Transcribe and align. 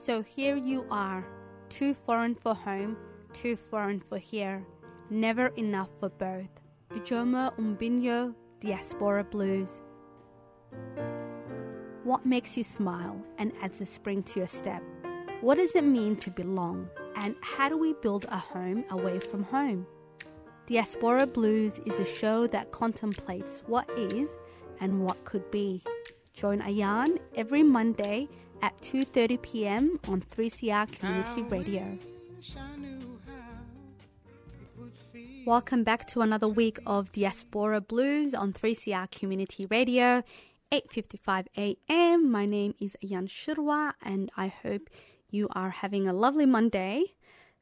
So 0.00 0.22
here 0.22 0.54
you 0.54 0.86
are, 0.92 1.26
too 1.70 1.92
foreign 1.92 2.36
for 2.36 2.54
home, 2.54 2.96
too 3.32 3.56
foreign 3.56 3.98
for 3.98 4.16
here, 4.16 4.64
never 5.10 5.48
enough 5.48 5.90
for 5.98 6.08
both. 6.08 6.60
Ijeoma 6.90 7.52
Umebinyuo, 7.58 8.32
Diaspora 8.60 9.24
Blues. 9.24 9.80
What 12.04 12.24
makes 12.24 12.56
you 12.56 12.62
smile 12.62 13.20
and 13.38 13.52
adds 13.60 13.80
a 13.80 13.86
spring 13.86 14.22
to 14.22 14.38
your 14.38 14.46
step? 14.46 14.84
What 15.40 15.56
does 15.56 15.74
it 15.74 15.82
mean 15.82 16.14
to 16.18 16.30
belong? 16.30 16.88
And 17.16 17.34
how 17.42 17.68
do 17.68 17.76
we 17.76 17.92
build 17.94 18.24
a 18.28 18.38
home 18.38 18.84
away 18.90 19.18
from 19.18 19.42
home? 19.42 19.84
Diaspora 20.66 21.26
Blues 21.26 21.80
is 21.86 21.98
a 21.98 22.06
show 22.06 22.46
that 22.46 22.70
contemplates 22.70 23.64
what 23.66 23.90
is 23.98 24.36
and 24.80 25.02
what 25.02 25.24
could 25.24 25.50
be. 25.50 25.82
Join 26.34 26.60
Ayan 26.60 27.18
every 27.34 27.64
Monday 27.64 28.28
at 28.62 28.76
2:30 28.80 29.42
p.m. 29.42 30.00
on 30.08 30.22
3CR 30.22 30.90
Community 30.92 31.42
Radio. 31.42 31.98
Welcome 35.46 35.82
back 35.82 36.06
to 36.08 36.20
another 36.20 36.48
week 36.48 36.78
of 36.86 37.10
Diaspora 37.12 37.80
Blues 37.80 38.34
on 38.34 38.52
3CR 38.52 39.10
Community 39.10 39.66
Radio, 39.70 40.22
8:55 40.70 41.46
a.m. 41.56 42.30
My 42.30 42.44
name 42.44 42.74
is 42.78 42.96
Ayan 43.02 43.28
Shirwa 43.28 43.92
and 44.02 44.30
I 44.36 44.48
hope 44.48 44.90
you 45.30 45.48
are 45.52 45.70
having 45.70 46.06
a 46.06 46.12
lovely 46.12 46.46
Monday. 46.46 47.04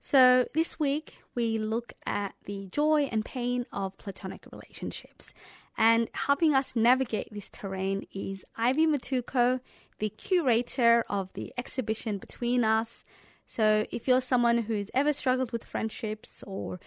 So, 0.07 0.47
this 0.55 0.79
week 0.79 1.25
we 1.35 1.59
look 1.59 1.93
at 2.07 2.37
the 2.45 2.69
joy 2.71 3.09
and 3.11 3.25
pain 3.25 3.67
of 3.73 3.99
platonic 3.99 4.47
relationships. 4.53 5.35
And 5.77 6.09
helping 6.13 6.55
us 6.55 6.77
navigate 6.77 7.27
this 7.33 7.51
terrain 7.51 8.07
is 8.15 8.45
Ivy 8.57 8.87
Matuko, 8.87 9.59
the 9.99 10.11
curator 10.11 11.05
of 11.11 11.33
the 11.33 11.53
exhibition 11.59 12.19
Between 12.19 12.63
Us. 12.63 13.03
So, 13.49 13.85
if 13.91 14.07
you're 14.07 14.21
someone 14.21 14.59
who's 14.59 14.93
ever 14.95 15.13
struggled 15.13 15.51
with 15.51 15.65
friendships 15.65 16.45
or 16.47 16.79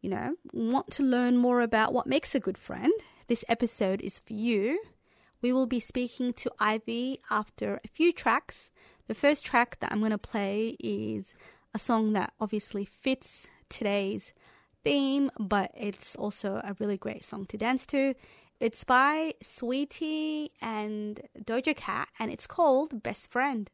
you 0.00 0.10
know, 0.10 0.34
want 0.52 0.90
to 0.90 1.04
learn 1.04 1.36
more 1.36 1.60
about 1.60 1.94
what 1.94 2.08
makes 2.08 2.34
a 2.34 2.40
good 2.40 2.58
friend, 2.58 2.92
this 3.28 3.44
episode 3.48 4.00
is 4.00 4.18
for 4.18 4.32
you. 4.32 4.80
We 5.40 5.52
will 5.52 5.66
be 5.66 5.78
speaking 5.78 6.32
to 6.32 6.50
Ivy 6.58 7.20
after 7.30 7.80
a 7.84 7.88
few 7.88 8.12
tracks. 8.12 8.72
The 9.06 9.14
first 9.14 9.44
track 9.44 9.78
that 9.78 9.92
I'm 9.92 10.00
going 10.00 10.10
to 10.10 10.18
play 10.18 10.76
is 10.80 11.34
a 11.74 11.78
song 11.78 12.12
that 12.14 12.32
obviously 12.40 12.84
fits 12.84 13.46
today's 13.68 14.32
theme, 14.84 15.30
but 15.38 15.70
it's 15.76 16.16
also 16.16 16.60
a 16.64 16.74
really 16.78 16.96
great 16.96 17.24
song 17.24 17.46
to 17.46 17.56
dance 17.56 17.86
to. 17.86 18.14
It's 18.60 18.82
by 18.84 19.34
Saweetie 19.42 20.48
and 20.60 21.20
Doja 21.44 21.76
Cat, 21.76 22.08
and 22.18 22.32
it's 22.32 22.46
called 22.46 23.02
Best 23.02 23.30
Friend. 23.30 23.70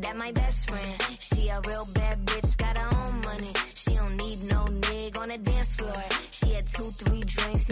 That 0.00 0.16
my 0.16 0.32
best 0.32 0.68
friend. 0.68 1.02
She 1.20 1.48
a 1.48 1.60
real 1.66 1.86
bad 1.94 2.26
bitch, 2.26 2.56
got 2.58 2.76
her 2.76 2.98
own 2.98 3.20
money. 3.22 3.52
She 3.74 3.94
don't 3.94 4.16
need 4.16 4.38
no 4.50 4.64
nigga 4.64 5.20
on 5.22 5.28
the 5.30 5.38
dance 5.38 5.76
floor. 5.76 6.04
She 6.32 6.52
had 6.52 6.66
two, 6.66 6.82
three 6.82 7.20
drinks, 7.20 7.65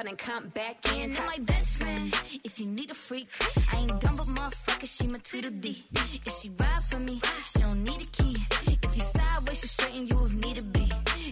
out 0.00 0.06
and 0.06 0.18
come 0.18 0.48
back 0.48 0.76
in. 0.94 1.02
And 1.02 1.26
my 1.26 1.38
best 1.40 1.82
friend, 1.82 2.14
if 2.44 2.58
you 2.58 2.66
need 2.66 2.90
a 2.90 2.94
freak, 2.94 3.28
I 3.72 3.80
ain't 3.80 4.00
dumb 4.00 4.16
but 4.16 4.26
motherfucker, 4.36 4.88
she 4.88 5.06
my 5.06 5.18
Tweedledee. 5.18 5.84
If 6.26 6.38
she 6.40 6.50
ride 6.58 6.82
for 6.88 6.98
me, 6.98 7.20
she 7.44 7.60
don't 7.60 7.84
need 7.84 8.00
a 8.00 8.10
key. 8.10 8.36
If 8.82 8.96
you 8.96 9.02
sideways, 9.02 9.60
she 9.60 9.68
straighten 9.68 10.06
you 10.06 10.24
if 10.24 10.32
need 10.32 10.58
to 10.58 10.64
be. 10.64 10.88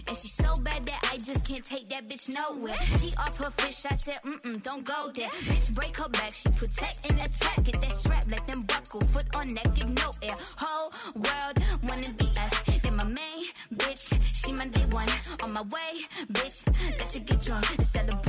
And 0.07 0.17
she 0.17 0.27
so 0.27 0.53
bad 0.61 0.85
that 0.85 1.09
I 1.11 1.17
just 1.17 1.47
can't 1.47 1.63
take 1.63 1.89
that 1.89 2.07
bitch 2.07 2.29
nowhere. 2.29 2.75
She 2.99 3.11
off 3.17 3.37
her 3.37 3.51
fish, 3.51 3.85
I 3.85 3.95
said, 3.95 4.19
mm-mm, 4.23 4.61
don't 4.61 4.85
go 4.85 5.11
there. 5.15 5.29
Bitch, 5.49 5.73
break 5.73 5.97
her 5.97 6.09
back, 6.09 6.33
she 6.33 6.49
protect 6.49 7.09
and 7.09 7.19
attack. 7.19 7.63
Get 7.63 7.81
that 7.81 7.91
strap, 7.91 8.25
let 8.29 8.45
them 8.45 8.63
buckle, 8.63 9.01
foot 9.01 9.25
on 9.35 9.47
neck, 9.47 9.73
give 9.73 9.89
no 9.89 10.11
air. 10.21 10.35
Whole 10.57 10.91
world 11.15 11.57
wanna 11.83 12.11
be 12.17 12.27
us. 12.37 12.53
Then 12.83 12.95
my 12.95 13.03
main 13.03 13.45
bitch, 13.73 14.03
she 14.25 14.51
my 14.53 14.67
day 14.67 14.85
one. 14.91 15.09
On 15.43 15.53
my 15.53 15.61
way, 15.61 15.91
bitch, 16.33 16.57
let 16.99 17.13
you 17.15 17.21
get 17.21 17.41
drunk 17.41 17.69
and 17.71 17.87
celebrate. 17.87 18.28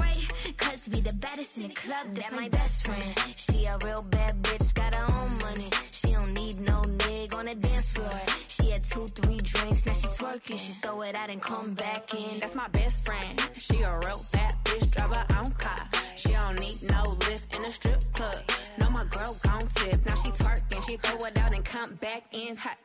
Cause 1.30 1.38
we 1.38 1.42
the 1.42 1.42
baddest 1.42 1.56
in 1.58 1.62
the 1.62 1.68
club, 1.74 2.06
that's 2.14 2.32
my 2.32 2.48
best 2.48 2.86
friend. 2.86 3.34
She 3.36 3.64
a 3.66 3.78
real 3.84 4.02
bad 4.10 4.42
bitch, 4.42 4.74
got 4.74 4.94
her 4.94 5.04
own 5.04 5.38
money. 5.38 5.70
She 5.92 6.10
don't 6.12 6.34
need 6.34 6.60
no 6.60 6.82
nigga 6.82 7.38
on 7.38 7.46
the 7.46 7.54
dance 7.54 7.92
floor. 7.92 8.20
She 8.48 8.70
had 8.70 8.84
two, 8.84 9.06
three 9.06 9.38
drinks, 9.38 9.86
now 9.86 9.92
she 9.92 10.06
twerking. 10.08 10.58
She 10.58 10.72
throw 10.82 11.02
it 11.02 11.14
out 11.14 11.30
and 11.30 11.40
come 11.40 11.74
back 11.74 12.14
in. 12.14 12.40
That's 12.40 12.54
my 12.54 12.68
best 12.68 13.04
friend. 13.04 13.40
She 13.58 13.80
a 13.82 13.98
real 13.98 14.20
bad 14.32 14.54
bitch, 14.64 14.90
drive 14.90 15.14
her 15.14 15.26
own 15.38 15.50
car. 15.52 15.88
She 16.16 16.32
don't 16.32 16.58
need 16.58 16.76
no 16.90 17.02
lift 17.28 17.54
in 17.54 17.64
a 17.64 17.70
strip 17.70 18.02
club. 18.14 18.42
No, 18.78 18.90
my 18.90 19.04
girl 19.04 19.36
gon' 19.44 19.68
tip. 19.76 20.04
Now 20.06 20.14
she 20.14 20.30
twerking, 20.30 20.88
she 20.88 20.96
throw 20.96 21.26
it 21.26 21.38
out 21.38 21.54
and 21.54 21.64
come 21.64 21.94
back 21.96 22.24
in 22.32 22.56
hot. 22.56 22.76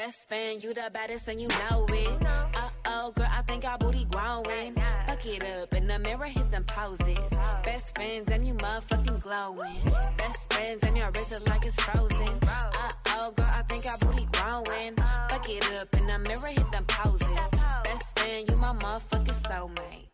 Best 0.00 0.30
friend, 0.30 0.64
you 0.64 0.72
the 0.72 0.90
baddest 0.94 1.28
and 1.28 1.38
you 1.38 1.46
know 1.46 1.84
it. 1.90 2.22
Uh 2.24 2.70
oh, 2.86 3.12
girl, 3.14 3.28
I 3.30 3.42
think 3.42 3.66
our 3.66 3.76
booty 3.76 4.06
growing. 4.06 4.74
Fuck 5.06 5.26
it 5.26 5.44
up 5.44 5.74
in 5.74 5.86
the 5.88 5.98
mirror, 5.98 6.24
hit 6.24 6.50
them 6.50 6.64
poses. 6.64 7.18
Best 7.62 7.94
friends 7.94 8.30
and 8.32 8.46
you 8.46 8.54
motherfucking 8.54 9.20
glowing. 9.20 9.76
Best 10.16 10.50
friends 10.54 10.82
and 10.84 10.96
your 10.96 11.10
wrist 11.10 11.32
is 11.32 11.46
like 11.50 11.66
it's 11.66 11.76
frozen. 11.76 12.38
Uh 12.48 12.90
oh, 13.08 13.30
girl, 13.32 13.50
I 13.52 13.60
think 13.68 13.84
our 13.84 13.98
booty 13.98 14.26
growing. 14.32 14.96
Fuck 15.28 15.50
it 15.50 15.70
up 15.78 15.94
in 15.94 16.06
the 16.06 16.18
mirror, 16.18 16.46
hit 16.46 16.72
them 16.72 16.86
poses. 16.88 17.32
Best 17.84 18.18
friend, 18.18 18.48
you 18.48 18.56
my 18.56 18.72
motherfucking 18.72 19.42
soulmate. 19.42 20.09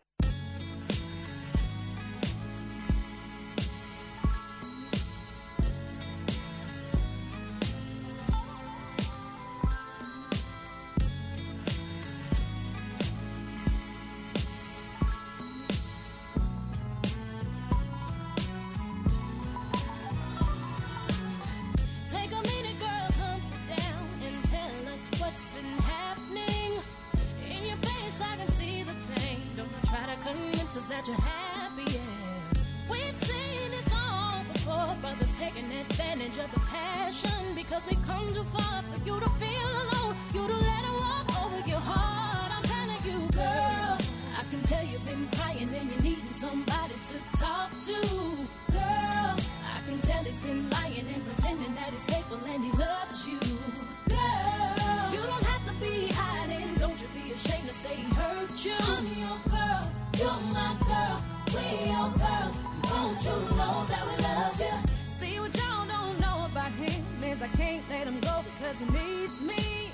As 68.67 68.77
he 68.79 68.85
needs 68.85 69.41
me. 69.41 69.91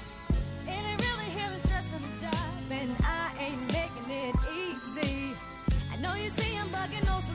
And 0.68 0.82
he 0.88 0.94
really 1.06 1.30
hearing 1.30 1.60
stress 1.60 1.88
from 1.90 2.02
his 2.02 2.22
job, 2.22 2.72
and 2.72 2.96
I 3.04 3.32
ain't 3.40 3.62
making 3.72 4.10
it 4.10 4.36
easy. 4.50 5.36
I 5.92 5.98
know 5.98 6.16
you 6.16 6.30
see 6.32 6.54
him 6.56 6.70
bugging 6.70 7.06
most 7.08 7.33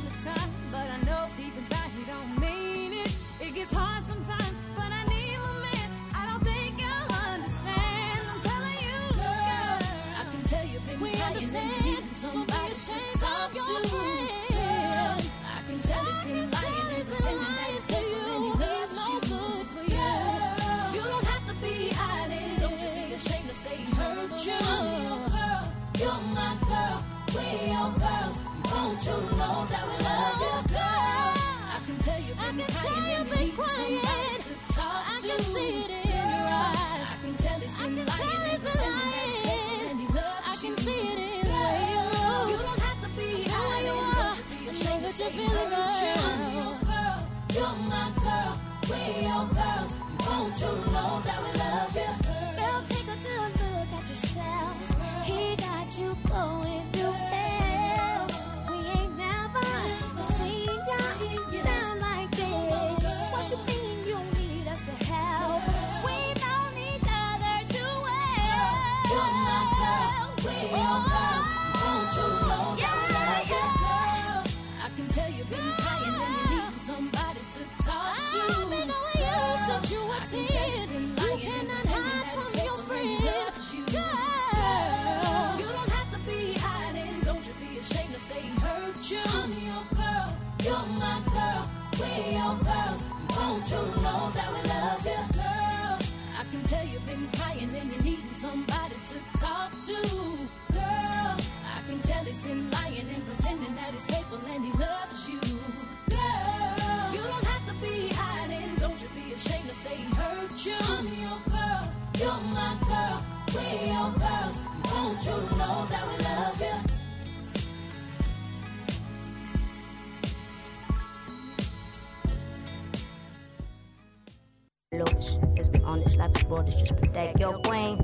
looks. 124.99 125.39
Let's 125.57 125.69
be 125.69 125.81
honest, 125.85 126.17
life 126.17 126.35
is 126.37 126.43
broad, 126.45 126.69
it's 126.69 126.77
just 126.77 126.97
protect 126.97 127.39
your 127.41 127.59
queen. 127.61 127.99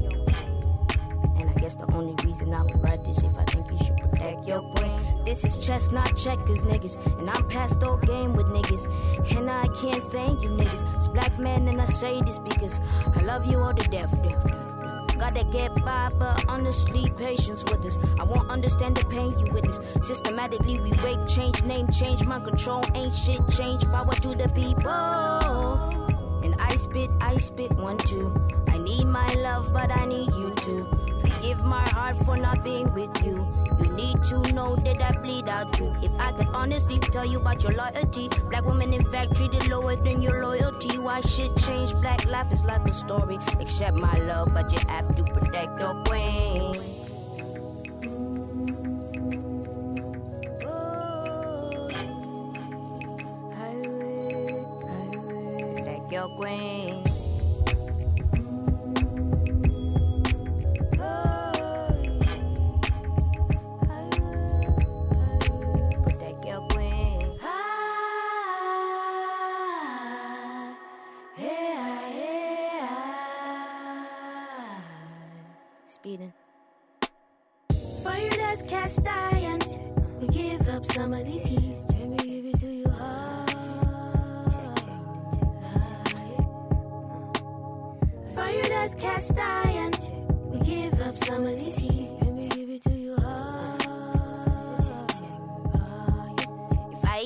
And 1.39 1.51
I 1.51 1.55
guess 1.61 1.75
the 1.75 1.91
only 1.93 2.15
reason 2.25 2.55
I 2.55 2.63
would 2.63 2.83
write 2.83 3.05
this 3.05 3.19
if 3.19 3.37
I 3.37 3.45
think 3.45 3.71
you 3.71 3.79
should 3.79 3.97
protect 3.97 4.47
your 4.47 4.63
queen. 4.75 5.25
This 5.25 5.45
is 5.45 5.57
chestnut 5.65 6.17
checkers, 6.17 6.63
niggas. 6.63 7.05
And 7.19 7.29
I'm 7.29 7.49
past 7.49 7.83
all 7.83 7.97
game 7.97 8.35
with 8.35 8.47
niggas. 8.47 8.85
And 9.37 9.51
I 9.51 9.67
can't 9.81 10.05
thank 10.05 10.43
you, 10.43 10.51
niggas. 10.51 10.97
It's 10.97 11.09
black 11.09 11.39
men, 11.39 11.67
and 11.67 11.81
I 11.81 11.87
say 11.87 12.21
this 12.23 12.39
because 12.39 12.81
I 13.17 13.21
love 13.23 13.47
you 13.47 13.59
all 13.59 13.75
to 13.75 13.89
death. 13.91 14.13
Gotta 15.19 15.45
get 15.45 15.75
by, 15.85 16.11
but 16.19 16.45
honestly, 16.49 17.11
patience 17.17 17.65
with 17.65 17.85
us. 17.87 17.99
I 18.21 18.25
won't 18.25 18.51
understand 18.51 18.97
the 18.97 19.07
pain 19.07 19.37
you 19.39 19.53
witness. 19.53 19.81
Systematically, 20.03 20.81
we 20.81 20.93
wake, 21.05 21.27
change 21.29 21.63
name, 21.65 21.89
change 21.91 22.25
mind 22.25 22.45
control. 22.45 22.83
Ain't 22.95 23.15
shit, 23.15 23.41
change 23.51 23.85
power 23.87 24.13
to 24.13 24.29
the 24.35 24.49
people. 24.55 25.54
Spit, 26.95 27.11
I 27.21 27.39
spit 27.39 27.73
one, 27.73 27.99
two. 27.99 28.33
I 28.69 28.79
need 28.79 29.07
my 29.07 29.27
love, 29.43 29.73
but 29.73 29.91
I 29.91 30.07
need 30.07 30.33
you 30.33 30.55
too. 30.55 30.87
Forgive 31.23 31.65
my 31.65 31.83
heart 31.89 32.17
for 32.25 32.37
not 32.37 32.63
being 32.63 32.93
with 32.95 33.11
you. 33.25 33.45
You 33.83 33.91
need 33.91 34.23
to 34.27 34.39
know 34.55 34.77
that 34.77 35.03
I 35.03 35.11
bleed 35.21 35.49
out 35.49 35.73
too. 35.73 35.93
If 36.03 36.13
I 36.21 36.31
could 36.31 36.47
honestly 36.55 37.01
tell 37.01 37.27
you 37.27 37.41
about 37.41 37.65
your 37.65 37.73
loyalty, 37.73 38.29
black 38.49 38.65
women 38.65 38.93
in 38.93 39.05
fact 39.07 39.35
treated 39.35 39.67
lower 39.67 39.97
than 39.97 40.23
your 40.23 40.41
loyalty. 40.45 40.97
Why 40.99 41.21
shit 41.23 41.51
change? 41.57 41.93
Black 41.95 42.27
life 42.27 42.53
is 42.53 42.63
like 42.63 42.87
a 42.87 42.95
story. 42.95 43.41
Accept 43.59 43.97
my 43.97 44.17
love, 44.21 44.55
but 44.55 44.71
you 44.71 44.79
have 44.87 45.17
to 45.17 45.25
protect 45.25 45.81
your 45.81 45.95
queen. 46.05 46.75
Protect 55.75 56.13
your 56.13 56.29
queen. 56.37 56.74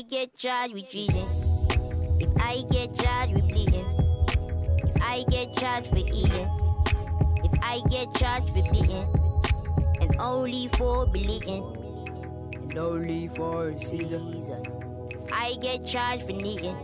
Get 0.08 0.34
charged 0.38 0.72
with 0.72 0.88
treason, 0.88 1.26
if 2.18 2.30
I 2.40 2.62
get 2.70 2.98
charged 2.98 3.34
with 3.34 3.48
bleeding, 3.48 3.84
if 4.78 5.02
I 5.02 5.22
get 5.28 5.54
charged 5.54 5.88
for 5.88 5.98
eating, 5.98 6.48
if 7.44 7.52
I 7.62 7.82
get 7.90 8.14
charged 8.14 8.48
for 8.50 8.62
beating, 8.72 9.06
and 10.00 10.16
only 10.18 10.68
for 10.68 11.04
bleeding, 11.06 11.62
and 12.54 12.78
only 12.78 13.28
for 13.28 13.68
a 13.68 13.78
season. 13.78 14.34
If 15.10 15.32
I 15.32 15.54
get 15.60 15.84
charged 15.84 16.24
for 16.24 16.32
needing, 16.32 16.76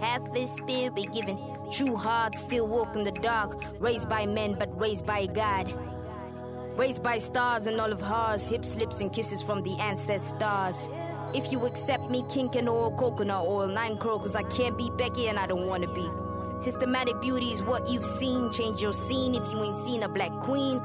half 0.00 0.22
his 0.36 0.50
spirit 0.52 0.94
be 0.94 1.06
given. 1.06 1.38
True 1.72 1.96
heart 1.96 2.36
still 2.36 2.68
walk 2.68 2.94
in 2.94 3.02
the 3.02 3.10
dark, 3.10 3.60
raised 3.80 4.08
by 4.08 4.26
men 4.26 4.54
but 4.56 4.68
raised 4.80 5.04
by 5.04 5.26
God. 5.26 5.74
Raised 6.76 7.02
by 7.02 7.18
stars 7.18 7.66
and 7.66 7.80
all 7.80 7.92
of 7.92 8.02
ours, 8.04 8.46
hips, 8.46 8.76
lips, 8.76 9.00
and 9.00 9.12
kisses 9.12 9.42
from 9.42 9.62
the 9.62 9.76
ancestors. 9.80 10.88
If 11.34 11.50
you 11.50 11.66
accept 11.66 12.10
me, 12.10 12.22
kinkin' 12.28 12.68
oil, 12.68 12.96
coconut 12.96 13.44
oil, 13.48 13.66
nine 13.66 13.98
crows, 13.98 14.36
I 14.36 14.44
can't 14.44 14.78
be 14.78 14.90
Becky 14.96 15.26
and 15.26 15.36
I 15.36 15.46
don't 15.46 15.66
wanna 15.66 15.92
be. 15.92 16.08
Systematic 16.60 17.20
beauty 17.20 17.46
is 17.46 17.60
what 17.60 17.88
you've 17.88 18.04
seen. 18.04 18.52
Change 18.52 18.80
your 18.80 18.92
scene 18.92 19.34
if 19.34 19.52
you 19.52 19.60
ain't 19.64 19.76
seen 19.84 20.04
a 20.04 20.08
black 20.08 20.30
queen. 20.40 20.80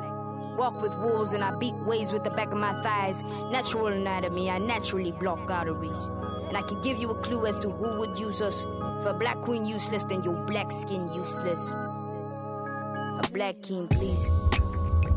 Walk 0.57 0.81
with 0.81 0.93
wolves 0.97 1.33
and 1.33 1.43
I 1.43 1.55
beat 1.59 1.75
waves 1.85 2.11
with 2.11 2.23
the 2.23 2.31
back 2.31 2.51
of 2.51 2.57
my 2.57 2.73
thighs. 2.81 3.21
Natural 3.51 3.87
anatomy, 3.87 4.49
I 4.49 4.57
naturally 4.57 5.11
block 5.11 5.51
arteries. 5.51 6.09
And 6.47 6.57
I 6.57 6.63
can 6.63 6.81
give 6.81 6.97
you 6.97 7.11
a 7.11 7.21
clue 7.21 7.45
as 7.45 7.59
to 7.59 7.69
who 7.69 7.99
would 7.99 8.19
use 8.19 8.41
us. 8.41 8.65
If 8.99 9.05
a 9.05 9.13
black 9.13 9.39
queen 9.41 9.65
useless, 9.65 10.03
then 10.03 10.23
your 10.23 10.35
black 10.47 10.71
skin 10.71 11.13
useless. 11.13 11.73
A 11.73 13.29
black 13.31 13.61
king, 13.61 13.87
please. 13.87 14.48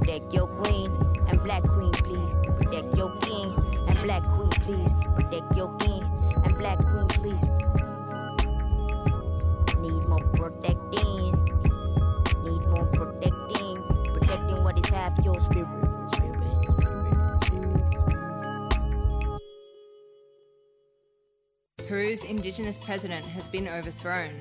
Protect 0.02 0.34
your 0.34 0.48
queen 0.48 0.90
and 1.28 1.40
black 1.44 1.62
queen, 1.62 1.92
please. 1.92 2.34
Protect 2.58 2.96
your 2.96 3.14
king 3.18 3.54
and 3.86 3.96
black 4.00 4.24
queen, 4.24 4.50
please. 4.50 4.92
Protect 5.14 5.56
your 5.56 5.76
king 5.76 6.02
and 6.44 6.56
black 6.56 6.78
queen, 6.78 7.06
please. 7.06 7.40
Need 9.78 10.08
more 10.08 10.18
protecting. 10.34 11.30
need 12.42 12.66
more 12.66 12.84
protecting. 12.92 13.76
Protecting 14.12 14.64
what 14.64 14.76
is 14.76 14.88
half 14.90 15.16
your 15.24 15.40
spirit. 15.40 15.68
Peru's 21.86 22.24
indigenous 22.24 22.76
president 22.78 23.24
has 23.24 23.44
been 23.44 23.68
overthrown. 23.68 24.32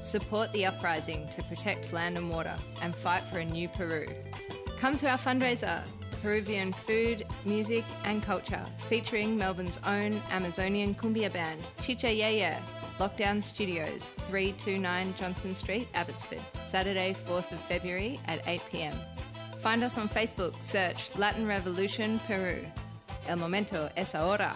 Support 0.00 0.50
the 0.54 0.64
uprising 0.64 1.28
to 1.36 1.42
protect 1.42 1.92
land 1.92 2.16
and 2.16 2.30
water 2.30 2.56
and 2.80 2.94
fight 2.94 3.22
for 3.24 3.40
a 3.40 3.44
new 3.44 3.68
Peru. 3.68 4.06
Come 4.80 4.96
to 4.96 5.10
our 5.10 5.18
fundraiser, 5.18 5.82
Peruvian 6.22 6.72
food, 6.72 7.26
music, 7.44 7.84
and 8.04 8.22
culture, 8.22 8.64
featuring 8.88 9.36
Melbourne's 9.36 9.78
own 9.84 10.20
Amazonian 10.30 10.94
cumbia 10.94 11.30
band, 11.30 11.60
Chicha 11.82 12.10
Yaya, 12.10 12.58
Lockdown 12.98 13.42
Studios, 13.42 14.10
329 14.30 15.14
Johnson 15.18 15.54
Street, 15.54 15.86
Abbotsford, 15.92 16.40
Saturday, 16.70 17.14
4th 17.26 17.52
of 17.52 17.60
February 17.60 18.18
at 18.26 18.40
8 18.48 18.62
pm. 18.70 18.94
Find 19.58 19.82
us 19.84 19.98
on 19.98 20.08
Facebook, 20.08 20.54
search 20.62 21.14
Latin 21.16 21.46
Revolution 21.46 22.18
Peru. 22.26 22.64
El 23.28 23.36
momento 23.36 23.90
es 23.96 24.14
ahora. 24.14 24.54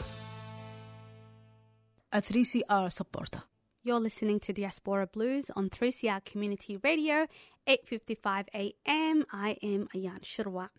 a 2.15 2.23
3CR 2.23 2.91
supporter. 2.91 3.43
You're 3.87 4.01
listening 4.01 4.41
to 4.41 4.55
Diaspora 4.55 5.07
Blues 5.07 5.51
on 5.55 5.69
3CR 5.69 6.25
Community 6.25 6.79
Radio, 6.79 7.27
8:55 7.69 8.47
a.m. 8.55 9.27
I 9.31 9.59
am 9.63 9.89
Ayan 9.95 10.23
Shirwa. 10.23 10.71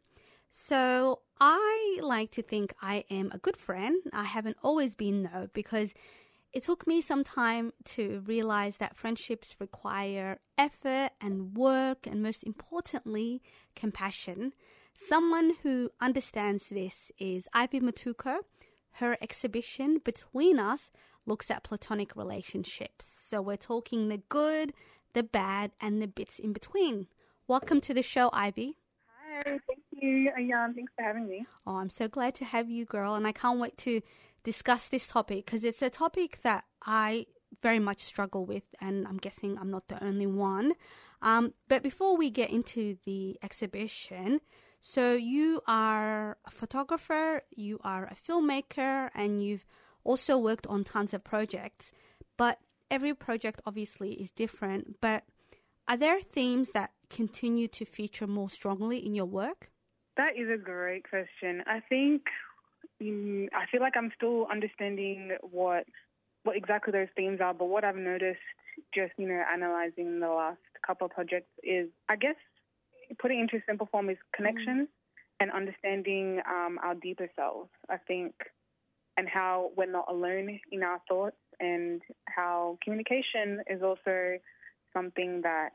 So, 0.50 1.20
I 1.40 2.00
like 2.02 2.32
to 2.32 2.42
think 2.42 2.74
I 2.82 3.04
am 3.12 3.30
a 3.32 3.38
good 3.38 3.58
friend. 3.58 4.02
I 4.12 4.24
haven't 4.24 4.58
always 4.64 4.96
been 4.96 5.30
though 5.32 5.50
because 5.54 5.94
it 6.52 6.64
took 6.64 6.88
me 6.88 7.00
some 7.00 7.24
time 7.24 7.74
to 7.94 8.24
realize 8.26 8.78
that 8.78 8.98
friendships 8.98 9.56
require 9.60 10.40
effort 10.58 11.12
and 11.22 11.56
work 11.56 12.08
and 12.08 12.24
most 12.24 12.42
importantly, 12.44 13.44
compassion. 13.76 14.52
Someone 14.96 15.52
who 15.62 15.92
understands 16.02 16.70
this 16.70 17.12
is 17.20 17.48
Ivy 17.54 17.82
Matuko. 17.82 18.38
Her 19.00 19.18
exhibition 19.22 20.00
Between 20.04 20.58
Us 20.58 20.90
looks 21.26 21.50
at 21.50 21.64
platonic 21.64 22.16
relationships. 22.16 23.06
So 23.06 23.42
we're 23.42 23.58
talking 23.58 24.10
the 24.10 24.22
good, 24.30 24.74
the 25.14 25.24
bad, 25.24 25.72
and 25.82 26.02
the 26.02 26.08
bits 26.08 26.40
in 26.40 26.54
between. 26.54 27.08
Welcome 27.48 27.82
to 27.82 27.94
the 27.94 28.04
show, 28.04 28.30
Ivy. 28.34 28.78
Hi, 29.08 29.44
thank 29.44 29.80
you, 29.92 30.32
Ayan. 30.38 30.76
Thanks 30.76 30.94
for 30.96 31.04
having 31.04 31.28
me. 31.28 31.46
Oh, 31.66 31.76
I'm 31.76 31.90
so 31.90 32.08
glad 32.08 32.36
to 32.36 32.46
have 32.46 32.70
you, 32.70 32.86
girl, 32.86 33.16
and 33.16 33.28
I 33.28 33.32
can't 33.32 33.60
wait 33.60 33.78
to 33.80 34.02
discuss 34.44 34.90
this 34.90 35.08
topic 35.08 35.46
because 35.46 35.64
it's 35.64 35.82
a 35.82 35.90
topic 35.90 36.40
that 36.44 36.66
I 36.86 37.26
very 37.62 37.80
much 37.80 38.02
struggle 38.02 38.46
with, 38.46 38.64
and 38.82 39.08
I'm 39.08 39.18
guessing 39.18 39.58
I'm 39.58 39.72
not 39.72 39.88
the 39.88 40.04
only 40.04 40.28
one. 40.28 40.74
Um, 41.22 41.54
but 41.68 41.84
before 41.84 42.18
we 42.18 42.30
get 42.30 42.50
into 42.52 42.98
the 43.06 43.38
exhibition, 43.42 44.42
so 44.80 45.14
you 45.16 45.62
are 45.68 46.38
a 46.46 46.52
photographer, 46.52 47.42
you 47.56 47.80
are 47.84 48.06
a 48.06 48.16
filmmaker, 48.16 49.10
and 49.16 49.42
you've 49.42 49.66
also 50.06 50.38
worked 50.38 50.66
on 50.68 50.86
tons 50.86 51.14
of 51.14 51.24
projects. 51.24 51.92
But 52.38 52.60
every 52.90 53.14
project 53.14 53.62
obviously 53.66 54.14
is 54.14 54.32
different. 54.32 55.02
But 55.02 55.24
are 55.88 55.98
there 55.98 56.22
themes 56.22 56.72
that 56.72 56.92
continue 57.10 57.68
to 57.70 57.86
feature 57.86 58.28
more 58.28 58.50
strongly 58.50 58.98
in 59.06 59.14
your 59.14 59.26
work? 59.26 59.70
That 60.18 60.38
is 60.38 60.50
a 60.50 60.58
great 60.58 61.08
question. 61.10 61.64
I 61.68 61.82
think 61.90 62.24
mm, 63.02 63.48
I 63.54 63.66
feel 63.72 63.82
like 63.82 63.98
I'm 63.98 64.12
still 64.16 64.48
understanding 64.50 65.32
what 65.42 65.86
what 66.44 66.56
exactly 66.56 66.92
those 66.92 67.08
themes 67.16 67.42
are, 67.42 67.54
but 67.54 67.66
what 67.66 67.84
I've 67.84 67.96
noticed 67.96 68.40
just 68.94 69.14
you 69.18 69.28
know 69.28 69.42
analyzing 69.52 70.20
the 70.20 70.30
last 70.30 70.60
couple 70.86 71.06
of 71.06 71.12
projects 71.12 71.52
is 71.64 71.90
I 72.08 72.16
guess 72.16 72.36
putting 73.20 73.40
into 73.40 73.62
simple 73.68 73.88
form 73.92 74.10
is 74.10 74.18
connection 74.34 74.88
and 75.40 75.52
understanding 75.52 76.42
um, 76.50 76.80
our 76.82 76.96
deeper 76.96 77.30
selves. 77.36 77.70
I 77.90 77.98
think 77.98 78.34
and 79.18 79.28
how 79.30 79.72
we're 79.78 79.92
not 79.92 80.06
alone 80.10 80.60
in 80.72 80.84
our 80.84 81.00
thoughts 81.08 81.38
and 81.60 82.02
how 82.28 82.78
communication 82.84 83.62
is 83.70 83.82
also 83.82 84.38
something 84.94 85.42
that 85.44 85.70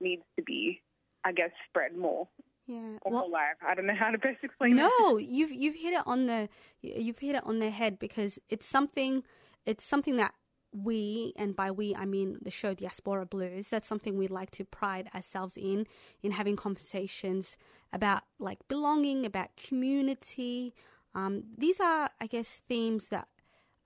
needs 0.00 0.22
to 0.36 0.42
be, 0.42 0.80
I 1.24 1.32
guess, 1.32 1.50
spread 1.68 1.96
more 1.96 2.28
Yeah. 2.66 2.98
Well, 3.04 3.30
live. 3.30 3.56
I 3.66 3.74
don't 3.74 3.86
know 3.86 3.94
how 3.98 4.10
to 4.10 4.18
best 4.18 4.38
explain 4.42 4.76
that. 4.76 4.90
no, 4.98 5.16
you've 5.18 5.52
you've 5.52 5.74
hit 5.74 5.94
it 5.94 6.02
on 6.06 6.26
the 6.26 6.48
you've 6.82 7.18
hit 7.18 7.36
it 7.36 7.44
on 7.44 7.58
the 7.58 7.70
head 7.70 7.98
because 7.98 8.38
it's 8.48 8.66
something 8.66 9.22
it's 9.66 9.84
something 9.84 10.16
that 10.16 10.34
we 10.72 11.32
and 11.36 11.54
by 11.54 11.70
we 11.70 11.94
I 11.94 12.04
mean 12.04 12.38
the 12.42 12.50
show 12.50 12.74
Diaspora 12.74 13.26
Blues. 13.26 13.68
That's 13.68 13.86
something 13.86 14.16
we 14.16 14.28
like 14.28 14.50
to 14.52 14.64
pride 14.64 15.08
ourselves 15.14 15.56
in 15.56 15.86
in 16.22 16.32
having 16.32 16.56
conversations 16.56 17.56
about 17.92 18.22
like 18.38 18.66
belonging, 18.68 19.24
about 19.24 19.50
community. 19.56 20.74
Um, 21.14 21.44
these 21.56 21.80
are, 21.80 22.08
I 22.20 22.26
guess, 22.26 22.62
themes 22.68 23.08
that 23.08 23.28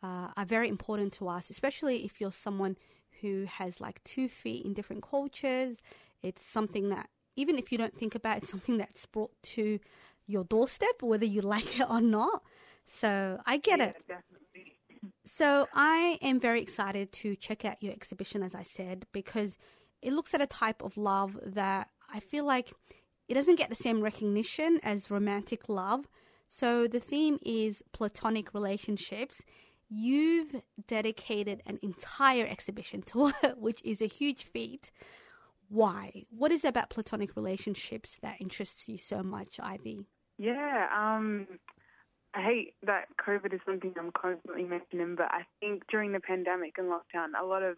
uh, 0.02 0.28
are 0.36 0.44
very 0.44 0.68
important 0.68 1.12
to 1.14 1.28
us, 1.28 1.50
especially 1.50 2.04
if 2.04 2.20
you're 2.20 2.32
someone 2.32 2.76
who 3.20 3.46
has 3.46 3.80
like 3.80 4.02
two 4.04 4.28
feet 4.28 4.64
in 4.64 4.74
different 4.74 5.02
cultures. 5.02 5.82
It's 6.22 6.44
something 6.44 6.88
that 6.90 7.08
even 7.36 7.58
if 7.58 7.70
you 7.70 7.78
don't 7.78 7.96
think 7.96 8.14
about 8.14 8.38
it, 8.38 8.42
it's 8.44 8.50
something 8.50 8.78
that's 8.78 9.06
brought 9.06 9.30
to 9.42 9.78
your 10.26 10.44
doorstep, 10.44 11.02
whether 11.02 11.24
you 11.24 11.40
like 11.56 11.78
it 11.80 11.86
or 11.88 12.00
not. 12.00 12.42
So 12.84 13.40
I 13.46 13.58
get 13.58 13.80
it. 13.80 13.96
Definitely. 14.06 14.74
So 15.24 15.68
I 15.74 16.18
am 16.22 16.40
very 16.40 16.60
excited 16.60 17.12
to 17.12 17.36
check 17.36 17.64
out 17.64 17.80
your 17.80 17.92
exhibition, 17.92 18.42
as 18.42 18.52
I 18.54 18.62
said, 18.62 19.06
because 19.12 19.56
it 20.02 20.12
looks 20.12 20.34
at 20.34 20.40
a 20.40 20.46
type 20.46 20.82
of 20.82 20.96
love 20.96 21.38
that 21.44 21.90
I 22.12 22.18
feel 22.18 22.44
like 22.44 22.72
it 23.28 23.34
doesn't 23.34 23.56
get 23.56 23.68
the 23.68 23.76
same 23.76 24.00
recognition 24.00 24.80
as 24.82 25.08
romantic 25.10 25.68
love. 25.68 26.08
So 26.48 26.86
the 26.86 27.00
theme 27.00 27.38
is 27.42 27.82
platonic 27.92 28.54
relationships. 28.54 29.42
You've 29.90 30.62
dedicated 30.86 31.62
an 31.66 31.78
entire 31.82 32.46
exhibition 32.46 33.02
to 33.06 33.32
it, 33.42 33.58
which 33.58 33.82
is 33.84 34.02
a 34.02 34.06
huge 34.06 34.44
feat. 34.44 34.90
Why? 35.68 36.24
What 36.30 36.50
is 36.50 36.64
it 36.64 36.68
about 36.68 36.90
platonic 36.90 37.36
relationships 37.36 38.18
that 38.22 38.40
interests 38.40 38.88
you 38.88 38.96
so 38.96 39.22
much, 39.22 39.60
Ivy? 39.62 40.06
Yeah, 40.38 40.86
um, 40.96 41.46
I 42.34 42.42
hate 42.42 42.74
that 42.84 43.06
COVID 43.26 43.52
is 43.52 43.60
something 43.66 43.92
I'm 43.98 44.12
constantly 44.12 44.64
mentioning, 44.64 45.14
but 45.16 45.26
I 45.30 45.42
think 45.60 45.82
during 45.90 46.12
the 46.12 46.20
pandemic 46.20 46.74
and 46.78 46.88
lockdown, 46.88 47.28
a 47.40 47.44
lot 47.44 47.62
of 47.62 47.76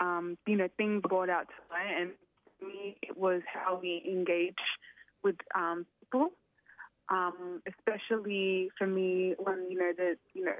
um, 0.00 0.36
you 0.46 0.56
know 0.56 0.68
things 0.76 1.02
brought 1.08 1.30
out 1.30 1.46
to 1.46 1.54
light, 1.72 2.00
and 2.00 2.10
for 2.58 2.66
me, 2.66 2.96
it 3.02 3.16
was 3.16 3.42
how 3.52 3.78
we 3.80 4.02
engage 4.06 4.54
with 5.22 5.36
um, 5.54 5.86
people, 6.02 6.30
um, 7.10 7.60
especially 7.66 8.70
for 8.78 8.86
me 8.86 9.34
when 9.38 9.66
you 9.70 9.78
know 9.78 9.92
the 9.96 10.16
you 10.32 10.44
know 10.44 10.56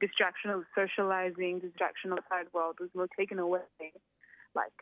distraction 0.00 0.50
of 0.50 0.62
socializing, 0.74 1.58
distraction 1.58 2.12
of 2.12 2.18
the 2.18 2.34
outside 2.34 2.52
world 2.52 2.76
was 2.80 2.90
more 2.94 3.08
taken 3.18 3.38
away. 3.38 3.60
Like, 4.54 4.72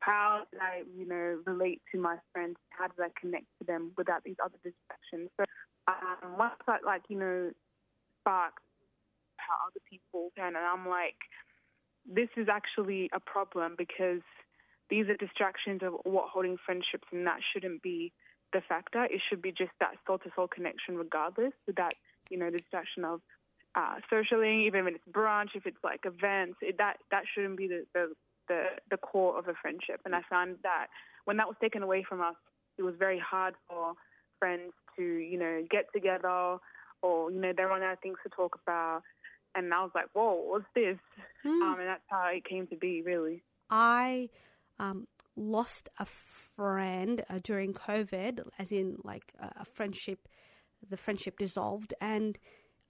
how 0.00 0.44
did 0.50 0.60
I 0.60 0.82
you 0.96 1.06
know 1.06 1.40
relate 1.44 1.82
to 1.92 1.98
my 1.98 2.16
friends? 2.32 2.56
How 2.70 2.86
did 2.86 3.00
I 3.00 3.08
connect 3.20 3.46
to 3.58 3.66
them 3.66 3.92
without 3.96 4.22
these 4.24 4.36
other 4.42 4.58
distractions? 4.62 5.30
So 5.36 5.44
um, 5.88 6.38
once 6.38 6.54
I 6.68 6.78
like 6.84 7.02
you 7.08 7.18
know 7.18 7.50
sparked 8.20 8.60
how 9.36 9.54
other 9.66 9.80
people 9.90 10.30
can, 10.36 10.54
and 10.56 10.64
I'm 10.64 10.88
like, 10.88 11.16
this 12.06 12.28
is 12.36 12.46
actually 12.48 13.10
a 13.12 13.20
problem 13.20 13.74
because 13.76 14.22
these 14.88 15.06
are 15.08 15.16
distractions 15.16 15.80
of 15.82 15.94
what 16.04 16.28
holding 16.28 16.56
friendships, 16.64 17.08
and 17.12 17.26
that 17.26 17.40
shouldn't 17.52 17.82
be 17.82 18.12
the 18.54 18.62
factor. 18.66 19.04
It 19.04 19.20
should 19.28 19.42
be 19.42 19.52
just 19.52 19.72
that 19.80 19.96
soul 20.06 20.18
to 20.18 20.30
soul 20.34 20.48
connection, 20.48 20.96
regardless, 20.96 21.52
without 21.66 21.92
you 22.30 22.38
know 22.38 22.50
the 22.50 22.58
distraction 22.58 23.04
of 23.04 23.20
uh, 23.74 23.96
socialing, 24.10 24.66
even 24.66 24.86
if 24.86 24.94
it's 24.94 25.04
brunch, 25.10 25.54
if 25.54 25.66
it's 25.66 25.82
like 25.84 26.00
events. 26.04 26.56
It, 26.62 26.78
that 26.78 26.96
that 27.10 27.24
shouldn't 27.34 27.58
be 27.58 27.68
the, 27.68 27.84
the 27.92 28.12
the 28.48 28.64
the 28.90 28.96
core 28.96 29.38
of 29.38 29.48
a 29.48 29.54
friendship. 29.60 30.00
And 30.06 30.14
I 30.14 30.22
found 30.30 30.56
that 30.62 30.86
when 31.26 31.36
that 31.36 31.48
was 31.48 31.56
taken 31.60 31.82
away 31.82 32.04
from 32.08 32.22
us, 32.22 32.36
it 32.78 32.82
was 32.82 32.94
very 32.98 33.18
hard 33.18 33.54
for 33.68 33.92
friends 34.38 34.72
to 34.96 35.02
you 35.02 35.38
know 35.38 35.64
get 35.70 35.86
together 35.92 36.56
or 37.02 37.30
you 37.30 37.40
know 37.40 37.52
they're 37.54 37.68
running 37.68 37.86
out 37.86 37.94
of 37.94 38.00
things 38.00 38.18
to 38.22 38.30
talk 38.30 38.58
about. 38.66 39.02
And 39.56 39.72
I 39.72 39.82
was 39.82 39.92
like, 39.94 40.06
whoa, 40.14 40.34
what's 40.34 40.64
this? 40.74 40.98
Um, 41.44 41.76
and 41.78 41.86
that's 41.86 42.02
how 42.08 42.26
it 42.34 42.44
came 42.44 42.66
to 42.68 42.76
be, 42.76 43.02
really. 43.02 43.44
I 43.70 44.28
um, 44.78 45.06
lost 45.36 45.88
a 45.98 46.04
friend 46.04 47.22
uh, 47.28 47.38
during 47.42 47.72
COVID, 47.72 48.46
as 48.58 48.72
in 48.72 48.98
like 49.04 49.32
a, 49.38 49.64
friendship. 49.64 50.28
The 50.88 50.96
friendship 50.98 51.38
dissolved, 51.38 51.94
and 52.00 52.38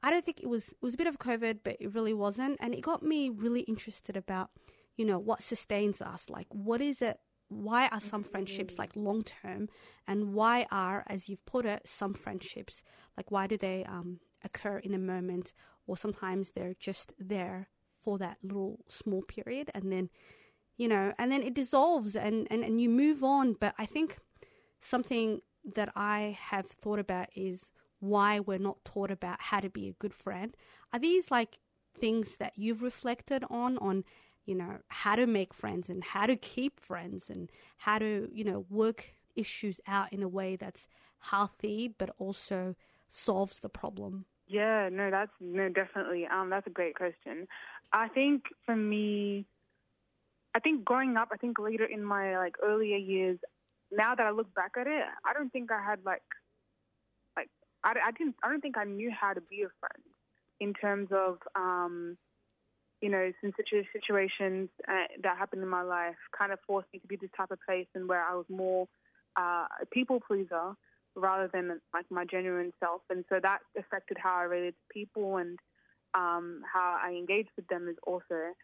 I 0.03 0.11
don't 0.11 0.25
think 0.25 0.41
it 0.41 0.49
was 0.49 0.71
it 0.71 0.83
was 0.83 0.95
a 0.95 0.99
bit 0.99 1.07
of 1.07 1.19
COVID, 1.19 1.61
but 1.63 1.77
it 1.79 1.95
really 1.95 2.15
wasn't, 2.15 2.57
and 2.61 2.75
it 2.75 2.81
got 2.81 3.03
me 3.03 3.29
really 3.29 3.61
interested 3.63 4.17
about 4.17 4.51
you 4.97 5.05
know 5.05 5.19
what 5.19 5.43
sustains 5.43 6.03
us, 6.03 6.29
like 6.29 6.49
what 6.51 6.81
is 6.81 7.01
it. 7.01 7.19
Why 7.49 7.89
are 7.89 8.01
some 8.01 8.25
friendships 8.25 8.79
like 8.79 8.97
long 8.97 9.23
term, 9.23 9.69
and 10.09 10.35
why 10.35 10.67
are, 10.73 11.05
as 11.07 11.29
you've 11.29 11.45
put 11.47 11.67
it, 11.67 11.83
some 11.87 12.15
friendships 12.15 12.83
like 13.17 13.31
why 13.31 13.47
do 13.47 13.57
they 13.57 13.85
um, 13.85 14.19
occur 14.43 14.79
in 14.79 14.93
a 14.93 14.99
moment, 14.99 15.53
or 15.87 15.97
sometimes 15.97 16.51
they're 16.51 16.75
just 16.81 17.13
there 17.19 17.69
for 18.01 18.19
that 18.19 18.39
little 18.43 18.81
small 18.89 19.23
period, 19.23 19.71
and 19.75 19.93
then 19.93 20.11
you 20.77 20.89
know, 20.89 21.13
and 21.19 21.31
then 21.31 21.43
it 21.43 21.55
dissolves 21.55 22.17
and, 22.17 22.47
and, 22.51 22.65
and 22.65 22.81
you 22.81 22.89
move 22.89 23.23
on. 23.23 23.55
But 23.55 23.75
I 23.79 23.87
think 23.87 24.19
something 24.81 25.41
that 25.65 25.91
I 25.95 26.37
have 26.41 26.67
thought 26.67 26.99
about 26.99 27.29
is 27.35 27.71
why 28.01 28.41
we're 28.41 28.59
not 28.59 28.85
taught 28.85 29.11
about 29.11 29.41
how 29.41 29.61
to 29.61 29.71
be 29.71 29.89
a 29.89 29.93
good 29.95 30.15
friend. 30.15 30.57
Are 30.93 30.99
these 30.99 31.31
like 31.31 31.59
things 31.99 32.37
that 32.37 32.53
you've 32.57 32.83
reflected 32.83 33.45
on 33.49 33.79
on 33.79 34.05
you 34.45 34.55
know 34.55 34.79
how 34.89 35.17
to 35.17 35.27
make 35.27 35.55
friends 35.55 35.89
and 35.89 36.03
how 36.05 36.27
to 36.27 36.37
keep 36.37 36.81
friends 36.81 37.31
and 37.31 37.51
how 37.79 37.99
to 37.99 38.29
you 38.33 38.45
know 38.45 38.67
work 38.69 39.15
issues 39.37 39.81
out 39.87 40.13
in 40.13 40.23
a 40.23 40.29
way 40.29 40.57
that's 40.57 40.87
healthy 41.31 41.89
but 41.89 42.11
also 42.19 42.75
solves 43.09 43.61
the 43.61 43.69
problem 43.69 44.27
Yeah, 44.47 44.89
no, 44.93 45.11
that's 45.11 45.33
no, 45.41 45.69
definitely. 45.69 46.27
Um, 46.27 46.51
that's 46.51 46.67
a 46.67 46.71
great 46.71 46.95
question. 46.97 47.49
I 47.93 48.09
think 48.09 48.45
for 48.67 48.77
me, 48.77 49.47
I 50.55 50.61
think 50.61 50.85
growing 50.85 51.17
up, 51.17 51.29
I 51.33 51.37
think 51.37 51.59
later 51.59 51.85
in 51.85 52.05
my 52.05 52.39
like 52.39 52.55
earlier 52.63 52.97
years, 52.97 53.39
now 53.91 54.15
that 54.15 54.25
I 54.25 54.31
look 54.31 54.53
back 54.55 54.73
at 54.79 54.87
it, 54.87 55.05
I 55.25 55.33
don't 55.33 55.51
think 55.51 55.71
I 55.73 55.83
had 55.83 55.99
like, 56.05 56.23
like 57.37 57.49
I, 57.83 57.95
I 58.07 58.11
didn't, 58.13 58.37
I 58.43 58.49
don't 58.49 58.61
think 58.61 58.79
I 58.79 58.85
knew 58.85 59.11
how 59.11 59.33
to 59.33 59.41
be 59.41 59.63
a 59.63 59.69
friend 59.81 60.05
in 60.61 60.73
terms 60.75 61.09
of, 61.13 61.39
um, 61.57 62.17
you 63.01 63.11
know, 63.11 63.33
some 63.41 63.53
situ- 63.57 63.85
situations 63.93 64.69
uh, 64.89 65.09
that 65.23 65.37
happened 65.37 65.63
in 65.63 65.69
my 65.69 65.83
life 65.83 66.15
kind 66.37 66.53
of 66.53 66.59
forced 66.67 66.89
me 66.93 67.01
to 67.01 67.07
be 67.07 67.17
this 67.17 67.31
type 67.37 67.51
of 67.51 67.59
person 67.67 68.07
where 68.07 68.25
I 68.25 68.35
was 68.35 68.47
more 68.49 68.87
uh, 69.37 69.67
a 69.83 69.87
people 69.93 70.21
pleaser 70.27 70.75
rather 71.17 71.51
than 71.53 71.81
like 71.93 72.07
my 72.11 72.25
genuine 72.25 72.73
self, 72.81 73.03
and 73.11 73.25
so 73.29 73.39
that 73.43 73.59
affected 73.79 74.17
how 74.21 74.37
I 74.37 74.43
related 74.45 74.75
to 74.75 74.95
people 74.95 75.37
and 75.37 75.59
um, 76.15 76.63
how 76.73 76.99
I 77.05 77.11
engaged 77.11 77.51
with 77.57 77.67
them 77.69 77.89
is 77.89 77.97
also. 78.07 78.55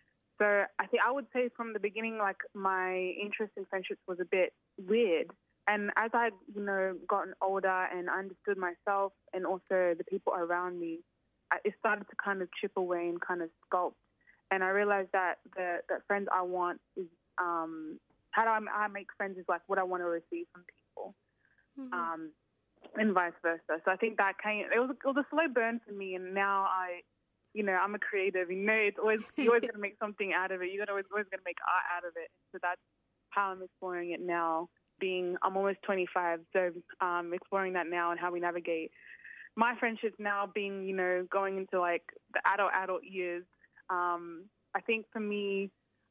So 0.41 0.65
I 0.79 0.87
think 0.87 1.03
I 1.07 1.13
would 1.13 1.27
say 1.35 1.51
from 1.55 1.75
the 1.75 1.79
beginning, 1.79 2.17
like 2.19 2.39
my 2.55 3.13
interest 3.23 3.53
in 3.57 3.67
friendships 3.67 4.01
was 4.09 4.19
a 4.21 4.25
bit 4.25 4.55
weird, 4.79 5.27
and 5.69 5.91
as 5.97 6.11
I 6.15 6.31
you 6.55 6.65
know 6.65 6.97
gotten 7.07 7.35
older 7.43 7.87
and 7.95 8.09
understood 8.09 8.57
myself 8.57 9.13
and 9.35 9.45
also 9.45 9.95
the 9.99 10.05
people 10.09 10.33
around 10.33 10.81
me, 10.81 11.01
I, 11.53 11.59
it 11.65 11.75
started 11.79 12.07
to 12.09 12.17
kind 12.25 12.41
of 12.41 12.49
chip 12.59 12.73
away 12.77 13.09
and 13.09 13.21
kind 13.21 13.43
of 13.43 13.51
sculpt, 13.67 14.01
and 14.51 14.65
I 14.65 14.69
realized 14.69 15.11
that 15.13 15.41
the 15.55 15.81
that 15.91 16.07
friends 16.07 16.29
I 16.33 16.43
want 16.43 16.81
is 16.97 17.07
um, 17.37 17.99
how 18.31 18.45
do 18.45 18.49
I, 18.49 18.85
I 18.85 18.89
make 18.89 19.09
friends 19.19 19.37
is 19.37 19.45
like 19.47 19.61
what 19.67 19.79
I 19.79 19.83
want 19.83 20.03
to 20.03 20.07
receive 20.07 20.47
from 20.53 20.63
people 20.63 21.15
um, 21.93 22.31
and 22.97 23.13
vice 23.13 23.33
versa. 23.43 23.81
So 23.85 23.91
I 23.91 23.97
think 23.97 24.17
that 24.19 24.35
came. 24.43 24.65
It 24.75 24.79
was 24.79 24.91
it 24.91 25.07
was 25.07 25.17
a 25.17 25.27
slow 25.31 25.49
burn 25.53 25.81
for 25.87 25.93
me, 25.93 26.15
and 26.15 26.35
now 26.35 26.67
I, 26.69 27.01
you 27.55 27.63
know, 27.63 27.73
I'm 27.73 27.95
a 27.95 27.99
creative. 27.99 28.51
You 28.51 28.65
know, 28.65 28.73
it's 28.73 28.99
always 28.99 29.23
you're 29.37 29.49
always 29.49 29.63
gonna 29.63 29.81
make 29.81 29.97
something 29.99 30.33
out 30.33 30.53
of 30.53 30.63
it. 30.63 30.71
You're 30.73 30.89
always 30.89 31.07
always 31.11 31.27
gonna 31.31 31.43
make 31.45 31.59
art 31.67 31.85
out 31.97 32.09
of 32.09 32.15
it. 32.17 32.31
So 32.53 32.59
that's 32.63 32.81
how 33.31 33.51
I'm 33.51 33.63
exploring 33.63 34.13
it 34.13 34.21
now. 34.21 34.69
Being 34.99 35.37
I'm 35.43 35.57
almost 35.57 35.79
25, 35.83 36.41
so 36.53 36.71
um, 37.01 37.33
exploring 37.33 37.73
that 37.73 37.87
now 37.89 38.11
and 38.11 38.21
how 38.21 38.31
we 38.31 38.41
navigate 38.41 38.91
my 39.57 39.75
friendships 39.79 40.17
now. 40.19 40.49
Being 40.53 40.85
you 40.85 40.95
know 40.95 41.27
going 41.31 41.57
into 41.57 41.81
like 41.81 42.05
the 42.35 42.41
adult 42.47 42.73
adult 42.75 43.05
years. 43.05 43.45
Um, 43.89 44.45
I 44.75 44.81
think 44.81 45.07
for 45.13 45.19
me, 45.19 45.71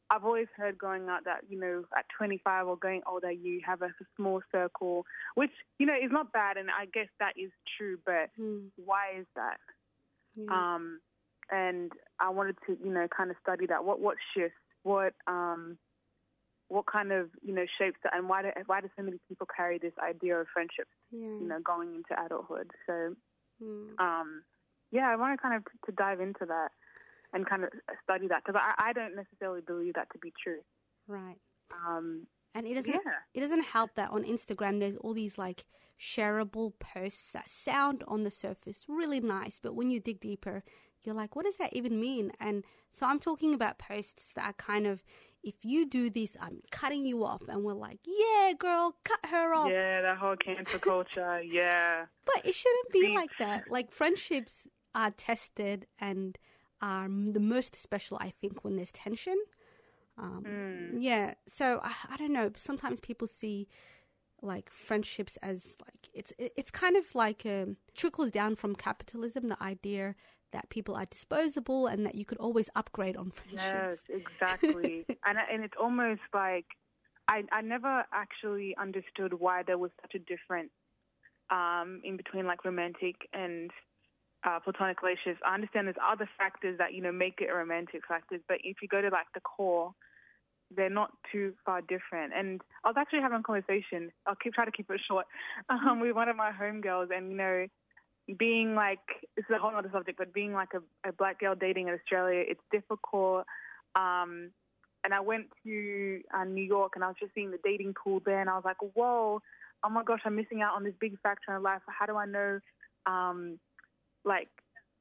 I've 0.09 0.25
always 0.25 0.47
heard 0.57 0.77
growing 0.77 1.07
up 1.07 1.23
that, 1.25 1.41
you 1.47 1.59
know, 1.59 1.83
at 1.97 2.05
25 2.17 2.67
or 2.67 2.77
going 2.77 3.01
older, 3.07 3.31
you 3.31 3.61
have 3.65 3.81
a, 3.81 3.85
a 3.85 4.05
small 4.17 4.41
circle, 4.51 5.05
which, 5.35 5.51
you 5.77 5.85
know, 5.85 5.93
is 5.93 6.11
not 6.11 6.33
bad. 6.33 6.57
And 6.57 6.69
I 6.69 6.85
guess 6.93 7.07
that 7.19 7.33
is 7.37 7.51
true. 7.77 7.99
But 8.05 8.29
why 8.75 9.19
is 9.19 9.27
that? 9.35 9.57
Um, 10.51 10.99
and 11.51 11.91
I 12.19 12.29
wanted 12.29 12.57
to, 12.67 12.77
you 12.83 12.91
know, 12.91 13.07
kind 13.15 13.29
of 13.31 13.37
study 13.41 13.65
that. 13.67 13.83
What 13.85 13.99
what 13.99 14.17
shifts? 14.35 14.57
What 14.83 15.13
um, 15.27 15.77
what 16.67 16.85
kind 16.85 17.11
of, 17.11 17.29
you 17.41 17.53
know, 17.53 17.65
shapes 17.79 17.97
that? 18.03 18.15
And 18.15 18.29
why 18.29 18.41
do 18.43 18.49
why 18.67 18.81
do 18.81 18.89
so 18.95 19.03
many 19.03 19.17
people 19.27 19.47
carry 19.55 19.77
this 19.79 19.93
idea 20.03 20.37
of 20.39 20.47
friendship? 20.53 20.87
Yeah. 21.11 21.19
you 21.41 21.47
know, 21.47 21.59
going 21.63 21.95
into 21.95 22.13
adulthood? 22.23 22.71
So, 22.85 23.15
Mm. 23.61 23.99
um, 23.99 24.43
yeah, 24.91 25.09
I 25.11 25.17
want 25.17 25.37
to 25.37 25.41
kind 25.41 25.55
of 25.55 25.63
to 25.85 25.91
dive 25.91 26.21
into 26.21 26.45
that 26.45 26.69
and 27.33 27.45
kind 27.45 27.63
of 27.65 27.69
study 28.03 28.27
that 28.29 28.41
because 28.45 28.57
I, 28.59 28.89
I 28.89 28.93
don't 28.93 29.15
necessarily 29.15 29.59
believe 29.61 29.95
that 29.95 30.07
to 30.13 30.17
be 30.19 30.31
true. 30.41 30.61
Right. 31.07 31.35
Um, 31.73 32.27
And 32.55 32.65
it 32.65 32.75
doesn't 32.75 32.93
Yeah. 32.93 33.19
it 33.33 33.41
doesn't 33.41 33.65
help 33.65 33.95
that 33.95 34.11
on 34.11 34.23
Instagram 34.23 34.79
there's 34.79 34.95
all 34.95 35.13
these 35.13 35.37
like 35.37 35.65
shareable 35.99 36.71
posts 36.79 37.31
that 37.33 37.49
sound 37.49 38.03
on 38.07 38.23
the 38.23 38.31
surface 38.31 38.85
really 38.87 39.19
nice, 39.19 39.59
but 39.59 39.75
when 39.75 39.89
you 39.89 39.99
dig 39.99 40.19
deeper, 40.21 40.63
you're 41.05 41.15
like, 41.15 41.35
what 41.35 41.45
does 41.45 41.57
that 41.57 41.73
even 41.73 41.99
mean? 41.99 42.31
And 42.39 42.63
so 42.91 43.05
I'm 43.05 43.19
talking 43.19 43.53
about 43.53 43.77
posts 43.79 44.33
that 44.33 44.45
are 44.45 44.53
kind 44.53 44.85
of 44.87 45.03
if 45.41 45.55
you 45.63 45.85
do 45.85 46.09
this, 46.09 46.35
I'm 46.41 46.59
cutting 46.69 47.05
you 47.05 47.23
off 47.23 47.41
and 47.47 47.63
we're 47.63 47.73
like, 47.73 47.99
Yeah, 48.05 48.51
girl, 48.59 48.97
cut 49.05 49.19
her 49.29 49.53
off. 49.53 49.69
yeah, 49.71 50.01
that 50.01 50.17
whole 50.17 50.35
cancel 50.35 50.79
culture. 50.79 51.41
Yeah, 51.41 52.05
But 52.25 52.45
it 52.45 52.53
shouldn't 52.53 52.91
be 52.91 53.15
like 53.15 53.31
that. 53.39 53.71
Like 53.71 53.91
friendships 53.91 54.67
are 54.93 55.11
tested 55.11 55.87
and 55.99 56.37
are 56.81 57.07
the 57.07 57.39
most 57.39 57.75
special, 57.75 58.17
I 58.19 58.29
think, 58.31 58.63
when 58.65 58.75
there's 58.75 58.91
tension. 58.91 59.37
Um, 60.17 60.43
Hmm. 60.45 60.97
Yeah. 60.99 61.35
So 61.47 61.79
I, 61.83 61.93
I 62.11 62.17
don't 62.17 62.33
know. 62.33 62.51
Sometimes 62.57 62.99
people 62.99 63.27
see 63.27 63.67
like 64.41 64.69
friendships 64.69 65.37
as 65.41 65.77
like 65.85 66.09
it's 66.13 66.31
it's 66.37 66.71
kind 66.71 66.95
of 66.97 67.13
like 67.15 67.45
um, 67.45 67.77
trickles 67.95 68.31
down 68.31 68.55
from 68.55 68.75
capitalism. 68.75 69.47
The 69.49 69.61
idea 69.63 70.15
that 70.51 70.69
people 70.69 70.95
are 70.95 71.05
disposable 71.05 71.87
and 71.87 72.05
that 72.05 72.15
you 72.15 72.25
could 72.25 72.37
always 72.37 72.69
upgrade 72.75 73.15
on 73.15 73.31
friendships. 73.31 74.03
yes, 74.09 74.21
exactly. 74.41 75.05
and 75.25 75.37
and 75.51 75.63
it's 75.63 75.75
almost 75.79 76.21
like 76.33 76.65
I 77.27 77.43
I 77.51 77.61
never 77.61 78.05
actually 78.13 78.75
understood 78.77 79.33
why 79.33 79.63
there 79.63 79.77
was 79.77 79.91
such 80.01 80.15
a 80.15 80.19
difference 80.19 80.71
um, 81.49 82.01
in 82.03 82.17
between 82.17 82.45
like 82.45 82.65
romantic 82.65 83.15
and 83.33 83.71
uh, 84.45 84.59
platonic 84.59 85.01
relationships. 85.01 85.41
I 85.45 85.53
understand 85.53 85.87
there's 85.87 85.97
other 86.05 86.29
factors 86.37 86.77
that 86.77 86.93
you 86.93 87.01
know 87.01 87.11
make 87.11 87.35
it 87.39 87.49
a 87.49 87.55
romantic 87.55 88.01
factors, 88.07 88.41
but 88.47 88.57
if 88.63 88.77
you 88.81 88.87
go 88.87 89.01
to 89.01 89.09
like 89.09 89.27
the 89.33 89.41
core, 89.41 89.93
they're 90.75 90.89
not 90.89 91.11
too 91.31 91.53
far 91.65 91.81
different. 91.81 92.33
And 92.35 92.61
I 92.83 92.89
was 92.89 92.95
actually 92.97 93.21
having 93.21 93.39
a 93.39 93.43
conversation. 93.43 94.11
I'll 94.27 94.35
keep 94.35 94.53
try 94.53 94.65
to 94.65 94.71
keep 94.71 94.89
it 94.89 95.01
short 95.07 95.25
um, 95.69 95.99
with 95.99 96.15
one 96.15 96.29
of 96.29 96.35
my 96.35 96.51
homegirls, 96.51 97.15
and 97.15 97.31
you 97.31 97.37
know, 97.37 97.65
being 98.37 98.75
like 98.75 98.99
this 99.35 99.45
is 99.49 99.55
a 99.55 99.59
whole 99.59 99.75
other 99.75 99.89
subject, 99.91 100.17
but 100.17 100.33
being 100.33 100.53
like 100.53 100.69
a, 100.73 101.09
a 101.09 101.13
black 101.13 101.39
girl 101.39 101.55
dating 101.55 101.87
in 101.87 101.93
Australia, 101.93 102.43
it's 102.47 102.61
difficult. 102.71 103.45
Um, 103.95 104.51
and 105.03 105.13
I 105.13 105.21
went 105.21 105.47
to 105.63 106.21
uh, 106.35 106.43
New 106.43 106.63
York, 106.63 106.93
and 106.95 107.03
I 107.03 107.07
was 107.07 107.15
just 107.19 107.33
seeing 107.33 107.51
the 107.51 107.59
dating 107.63 107.95
pool 108.01 108.21
there, 108.25 108.41
and 108.41 108.49
I 108.49 108.55
was 108.55 108.65
like, 108.65 108.77
whoa, 108.93 109.41
oh 109.83 109.89
my 109.89 110.03
gosh, 110.03 110.21
I'm 110.25 110.35
missing 110.35 110.61
out 110.61 110.75
on 110.75 110.83
this 110.83 110.93
big 110.99 111.19
factor 111.21 111.55
in 111.55 111.63
life. 111.63 111.81
How 111.87 112.05
do 112.05 112.17
I 112.17 112.25
know? 112.25 112.59
Um, 113.05 113.59
like 114.25 114.49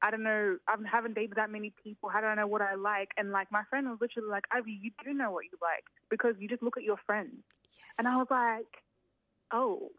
I 0.01 0.11
don't 0.11 0.23
know, 0.23 0.57
I 0.67 0.75
haven't 0.89 1.15
dated 1.15 1.35
that 1.35 1.51
many 1.51 1.73
people. 1.83 2.09
How 2.09 2.21
do 2.21 2.27
I 2.27 2.35
know 2.35 2.47
what 2.47 2.61
I 2.61 2.75
like? 2.75 3.09
And 3.17 3.31
like 3.31 3.51
my 3.51 3.63
friend 3.69 3.89
was 3.89 3.97
literally 3.99 4.29
like, 4.29 4.45
Ivy, 4.51 4.79
you 4.81 4.91
do 5.03 5.13
know 5.13 5.31
what 5.31 5.45
you 5.45 5.57
like 5.61 5.83
because 6.09 6.35
you 6.39 6.47
just 6.47 6.63
look 6.63 6.77
at 6.77 6.83
your 6.83 6.97
friends. 7.05 7.43
Yes. 7.63 7.95
And 7.97 8.07
I 8.07 8.15
was 8.15 8.27
like, 8.31 8.81
oh, 9.51 9.89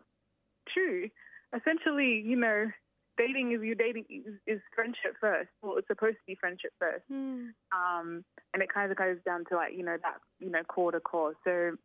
true. 0.72 1.08
Essentially, 1.54 2.22
you 2.24 2.36
know, 2.36 2.68
dating 3.16 3.52
is 3.52 3.60
you 3.62 3.74
dating 3.74 4.04
is, 4.08 4.34
is 4.46 4.60
friendship 4.74 5.16
first. 5.20 5.50
Well, 5.62 5.76
it's 5.76 5.88
supposed 5.88 6.16
to 6.16 6.26
be 6.26 6.34
friendship 6.34 6.72
first. 6.78 7.04
Hmm. 7.08 7.48
Um, 7.72 8.24
and 8.54 8.62
it 8.62 8.72
kind 8.72 8.90
of 8.90 8.96
goes 8.96 9.18
down 9.24 9.44
to 9.50 9.56
like 9.56 9.74
you 9.76 9.84
know 9.84 9.96
that 10.02 10.18
you 10.38 10.50
know 10.50 10.62
core 10.64 10.92
to 10.92 11.00
core. 11.00 11.34
So 11.44 11.76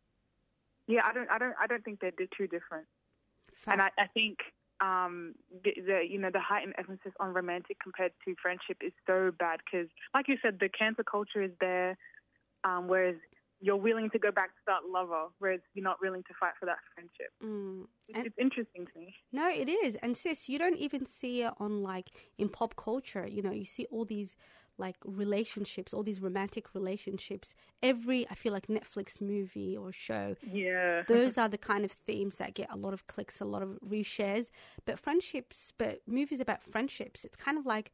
yeah, 0.86 1.02
I 1.04 1.12
don't 1.12 1.30
I 1.30 1.38
don't 1.38 1.54
I 1.60 1.66
don't 1.66 1.84
think 1.84 2.00
they're 2.00 2.12
too 2.36 2.46
different. 2.46 2.86
And 3.66 3.80
I, 3.80 3.90
I 3.98 4.06
think 4.12 4.38
um, 4.80 5.34
the, 5.64 5.72
the 5.86 6.00
you 6.08 6.18
know 6.18 6.30
the 6.30 6.40
heightened 6.40 6.74
emphasis 6.78 7.12
on 7.20 7.32
romantic 7.32 7.78
compared 7.82 8.12
to 8.24 8.34
friendship 8.40 8.78
is 8.80 8.92
so 9.06 9.32
bad 9.38 9.60
because, 9.64 9.88
like 10.14 10.28
you 10.28 10.36
said, 10.42 10.58
the 10.60 10.68
cancel 10.68 11.04
culture 11.04 11.42
is 11.42 11.52
there, 11.60 11.96
um, 12.64 12.88
whereas 12.88 13.16
you're 13.60 13.76
willing 13.76 14.10
to 14.10 14.18
go 14.18 14.30
back 14.30 14.48
to 14.48 14.60
that 14.66 14.80
lover, 14.90 15.26
whereas 15.38 15.60
you're 15.74 15.82
not 15.84 15.96
willing 16.02 16.22
to 16.24 16.34
fight 16.38 16.52
for 16.60 16.66
that 16.66 16.78
friendship. 16.94 17.30
Mm. 17.42 17.86
It's, 18.08 18.18
And- 18.18 18.26
it's 18.26 18.36
interesting 18.38 18.86
to 18.86 18.98
me. 18.98 19.14
No, 19.32 19.48
it 19.48 19.68
is. 19.68 19.96
And 19.96 20.16
sis, 20.16 20.48
you 20.48 20.58
don't 20.58 20.76
even 20.76 21.06
see 21.06 21.42
it 21.42 21.52
on 21.58 21.82
like 21.82 22.10
in 22.38 22.48
pop 22.48 22.76
culture. 22.76 23.26
You 23.26 23.42
know, 23.42 23.52
you 23.52 23.64
see 23.64 23.86
all 23.90 24.04
these 24.04 24.36
like 24.78 24.96
relationships, 25.06 25.94
all 25.94 26.02
these 26.02 26.20
romantic 26.20 26.74
relationships. 26.74 27.54
Every 27.82 28.28
I 28.30 28.34
feel 28.34 28.52
like 28.52 28.66
Netflix 28.66 29.20
movie 29.22 29.74
or 29.76 29.90
show. 29.90 30.36
Yeah. 30.42 31.02
Those 31.08 31.38
are 31.38 31.48
the 31.48 31.56
kind 31.58 31.84
of 31.84 31.90
themes 31.92 32.36
that 32.36 32.54
get 32.54 32.70
a 32.70 32.76
lot 32.76 32.92
of 32.92 33.06
clicks, 33.06 33.40
a 33.40 33.46
lot 33.46 33.62
of 33.62 33.78
reshares. 33.86 34.50
But 34.84 34.98
friendships, 34.98 35.72
but 35.78 36.00
movies 36.06 36.40
about 36.40 36.62
friendships, 36.62 37.24
it's 37.24 37.36
kind 37.36 37.56
of 37.56 37.64
like 37.64 37.90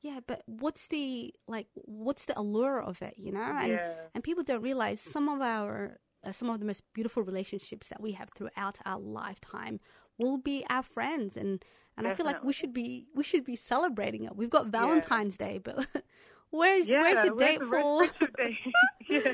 yeah, 0.00 0.20
but 0.26 0.42
what's 0.46 0.86
the 0.88 1.34
like 1.46 1.66
what's 1.74 2.26
the 2.26 2.38
allure 2.38 2.80
of 2.80 3.02
it, 3.02 3.14
you 3.16 3.32
know? 3.32 3.56
And 3.60 3.72
Yeah. 3.72 3.92
and 4.14 4.22
people 4.24 4.44
don't 4.44 4.62
realize 4.62 5.00
some 5.00 5.28
of 5.28 5.40
our 5.40 5.98
uh, 6.24 6.32
some 6.32 6.50
of 6.50 6.60
the 6.60 6.66
most 6.66 6.82
beautiful 6.94 7.22
relationships 7.22 7.88
that 7.88 8.00
we 8.00 8.12
have 8.12 8.30
throughout 8.30 8.78
our 8.84 8.98
lifetime 8.98 9.80
will 10.18 10.38
be 10.38 10.64
our 10.68 10.82
friends 10.82 11.36
and 11.36 11.64
and 11.96 12.06
I 12.06 12.10
feel 12.10 12.26
like 12.26 12.42
we 12.44 12.52
should 12.52 12.72
be 12.72 13.06
we 13.14 13.24
should 13.24 13.44
be 13.44 13.56
celebrating 13.56 14.24
it. 14.24 14.36
We've 14.36 14.50
got 14.50 14.66
Valentine's 14.66 15.36
Day, 15.36 15.58
but 15.58 15.86
where's 16.50 16.88
yeah, 16.88 17.00
where's 17.00 17.22
the 17.22 17.30
date 17.30 17.58
for 17.58 17.66
friendship 17.66 18.36
day? 18.36 18.58
yeah. 19.10 19.32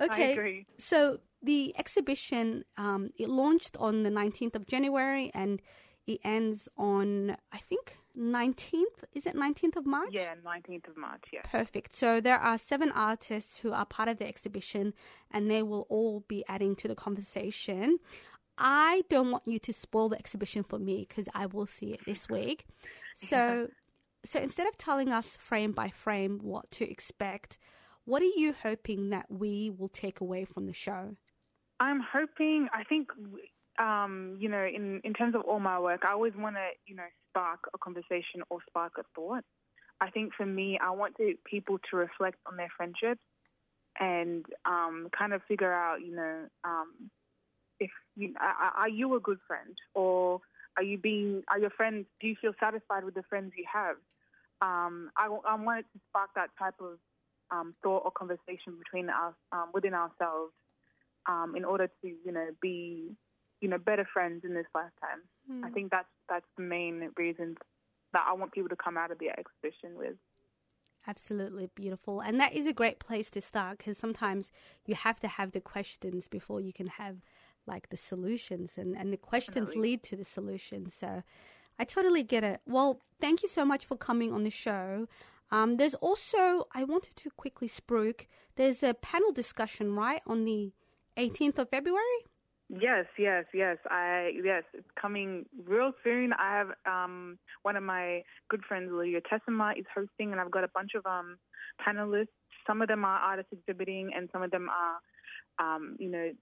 I 0.00 0.06
Okay. 0.06 0.32
agree. 0.32 0.66
So 0.78 1.20
the 1.42 1.74
exhibition 1.78 2.64
um, 2.76 3.10
it 3.18 3.28
launched 3.28 3.76
on 3.78 4.02
the 4.02 4.10
19th 4.10 4.56
of 4.56 4.66
January 4.66 5.30
and 5.34 5.60
it 6.06 6.20
ends 6.24 6.68
on 6.76 7.36
I 7.52 7.58
think 7.58 7.96
19th. 8.16 9.04
Is 9.14 9.26
it 9.26 9.34
19th 9.34 9.76
of 9.76 9.86
March? 9.86 10.10
Yeah, 10.12 10.34
19th 10.44 10.88
of 10.88 10.96
March, 10.96 11.24
yeah. 11.32 11.42
Perfect. 11.44 11.94
So 11.94 12.20
there 12.20 12.38
are 12.38 12.58
seven 12.58 12.90
artists 12.92 13.58
who 13.58 13.72
are 13.72 13.86
part 13.86 14.08
of 14.08 14.18
the 14.18 14.26
exhibition, 14.26 14.94
and 15.30 15.50
they 15.50 15.62
will 15.62 15.86
all 15.88 16.24
be 16.28 16.44
adding 16.48 16.74
to 16.76 16.88
the 16.88 16.94
conversation. 16.94 17.98
I 18.58 19.02
don't 19.10 19.30
want 19.30 19.42
you 19.46 19.58
to 19.58 19.72
spoil 19.72 20.08
the 20.08 20.18
exhibition 20.18 20.62
for 20.62 20.78
me 20.78 21.06
because 21.08 21.28
I 21.34 21.46
will 21.46 21.66
see 21.66 21.92
it 21.92 22.00
this 22.06 22.28
week. 22.28 22.66
So, 23.18 23.68
so 24.26 24.38
instead 24.40 24.66
of 24.68 24.76
telling 24.76 25.08
us 25.08 25.38
frame 25.38 25.72
by 25.72 25.88
frame 25.88 26.38
what 26.42 26.70
to 26.72 26.84
expect, 26.84 27.56
what 28.04 28.20
are 28.20 28.26
you 28.36 28.52
hoping 28.52 29.08
that 29.08 29.24
we 29.30 29.70
will 29.70 29.88
take 29.88 30.20
away 30.20 30.44
from 30.44 30.66
the 30.66 30.74
show? 30.74 31.16
I'm 31.80 32.00
hoping, 32.00 32.68
I 32.74 32.84
think, 32.84 33.08
um, 33.78 34.36
you 34.38 34.50
know, 34.50 34.62
in, 34.64 35.00
in 35.02 35.14
terms 35.14 35.34
of 35.34 35.40
all 35.42 35.60
my 35.60 35.78
work, 35.78 36.02
I 36.06 36.12
always 36.12 36.34
want 36.36 36.56
to, 36.56 36.68
you 36.84 36.94
know, 36.94 37.06
spark 37.36 37.68
a 37.74 37.78
conversation 37.78 38.42
or 38.48 38.58
spark 38.68 38.92
a 38.98 39.02
thought. 39.14 39.44
I 40.00 40.10
think 40.10 40.32
for 40.34 40.46
me, 40.46 40.78
I 40.82 40.90
want 40.90 41.16
to, 41.16 41.34
people 41.44 41.78
to 41.90 41.96
reflect 41.96 42.38
on 42.46 42.56
their 42.56 42.70
friendships 42.76 43.20
and 43.98 44.44
um, 44.64 45.08
kind 45.16 45.32
of 45.32 45.42
figure 45.48 45.72
out, 45.72 45.98
you 46.04 46.14
know, 46.14 46.46
um, 46.64 47.10
if 47.78 47.90
you 48.16 48.32
are, 48.40 48.88
you 48.88 49.14
a 49.16 49.20
good 49.20 49.38
friend 49.46 49.76
or 49.94 50.40
are 50.78 50.82
you 50.82 50.96
being 50.96 51.42
are 51.48 51.58
your 51.58 51.70
friends? 51.70 52.06
Do 52.20 52.26
you 52.26 52.36
feel 52.40 52.52
satisfied 52.58 53.04
with 53.04 53.14
the 53.14 53.22
friends 53.28 53.52
you 53.56 53.64
have? 53.70 53.96
Um, 54.62 55.10
I, 55.16 55.26
I 55.26 55.54
wanted 55.56 55.84
to 55.92 56.00
spark 56.08 56.30
that 56.36 56.48
type 56.58 56.74
of 56.80 56.98
um, 57.50 57.74
thought 57.82 58.02
or 58.04 58.10
conversation 58.10 58.78
between 58.78 59.10
us 59.10 59.34
um, 59.52 59.68
within 59.74 59.92
ourselves 59.92 60.52
um, 61.28 61.54
in 61.54 61.64
order 61.64 61.86
to 61.86 62.08
you 62.08 62.32
know 62.32 62.48
be 62.62 63.10
you 63.60 63.68
know 63.68 63.78
better 63.78 64.06
friends 64.12 64.44
in 64.44 64.54
this 64.54 64.66
lifetime. 64.74 65.64
I 65.64 65.70
think 65.70 65.90
that's 65.90 66.08
that's 66.28 66.46
the 66.56 66.62
main 66.62 67.10
reason 67.16 67.56
that 68.12 68.24
I 68.28 68.32
want 68.34 68.52
people 68.52 68.68
to 68.68 68.76
come 68.76 68.96
out 68.96 69.10
of 69.10 69.18
the 69.18 69.28
exhibition 69.28 69.96
with. 69.96 70.16
Absolutely 71.06 71.68
beautiful. 71.74 72.20
And 72.20 72.40
that 72.40 72.52
is 72.52 72.66
a 72.66 72.72
great 72.72 72.98
place 72.98 73.30
to 73.30 73.40
start 73.40 73.78
because 73.78 73.96
sometimes 73.96 74.50
you 74.86 74.96
have 74.96 75.20
to 75.20 75.28
have 75.28 75.52
the 75.52 75.60
questions 75.60 76.26
before 76.26 76.60
you 76.60 76.72
can 76.72 76.88
have 76.88 77.18
like 77.66 77.90
the 77.90 77.96
solutions 77.96 78.76
and, 78.76 78.96
and 78.96 79.12
the 79.12 79.16
questions 79.16 79.68
Definitely. 79.68 79.90
lead 79.90 80.02
to 80.04 80.16
the 80.16 80.24
solutions. 80.24 80.94
So 80.94 81.22
I 81.78 81.84
totally 81.84 82.24
get 82.24 82.42
it. 82.42 82.60
Well, 82.66 83.00
thank 83.20 83.42
you 83.42 83.48
so 83.48 83.64
much 83.64 83.84
for 83.84 83.96
coming 83.96 84.32
on 84.32 84.42
the 84.42 84.50
show. 84.50 85.06
Um, 85.50 85.76
there's 85.76 85.94
also, 85.94 86.66
I 86.74 86.82
wanted 86.82 87.14
to 87.16 87.30
quickly 87.30 87.68
spruik, 87.68 88.26
there's 88.56 88.82
a 88.82 88.94
panel 88.94 89.30
discussion, 89.30 89.94
right, 89.94 90.20
on 90.26 90.44
the 90.44 90.72
18th 91.16 91.58
of 91.58 91.68
February? 91.70 92.24
Yes, 92.68 93.06
yes, 93.16 93.44
yes. 93.54 93.76
I 93.88 94.32
yes, 94.42 94.64
it's 94.74 94.88
coming 95.00 95.46
real 95.66 95.92
soon. 96.02 96.32
I 96.32 96.58
have 96.58 96.68
um, 96.84 97.38
one 97.62 97.76
of 97.76 97.84
my 97.84 98.22
good 98.50 98.62
friends, 98.66 98.90
Lydia 98.92 99.20
Tessima, 99.20 99.78
is 99.78 99.84
hosting, 99.94 100.32
and 100.32 100.40
I've 100.40 100.50
got 100.50 100.64
a 100.64 100.68
bunch 100.68 100.92
of 100.96 101.06
um, 101.06 101.38
panelists. 101.86 102.28
Some 102.66 102.82
of 102.82 102.88
them 102.88 103.04
are 103.04 103.18
artists 103.20 103.52
exhibiting, 103.52 104.10
and 104.16 104.28
some 104.32 104.42
of 104.42 104.50
them 104.50 104.68
are, 104.68 105.76
um, 105.76 105.96
you 106.00 106.10
know, 106.10 106.32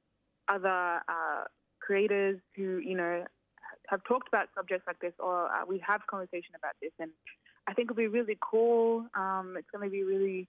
other 0.48 1.00
uh, 1.08 1.44
creators 1.80 2.38
who 2.56 2.78
you 2.78 2.96
know 2.96 3.24
have 3.88 4.00
talked 4.08 4.28
about 4.28 4.48
subjects 4.56 4.86
like 4.86 4.98
this, 5.00 5.12
or 5.18 5.46
uh, 5.46 5.66
we 5.68 5.78
have 5.86 6.00
conversation 6.06 6.54
about 6.56 6.72
this, 6.80 6.92
and 6.98 7.10
I 7.68 7.74
think 7.74 7.90
it'll 7.90 7.98
be 7.98 8.06
really 8.06 8.38
cool. 8.40 9.06
Um, 9.14 9.56
it's 9.58 9.68
going 9.70 9.84
to 9.84 9.90
be 9.90 10.00
a 10.00 10.06
really 10.06 10.48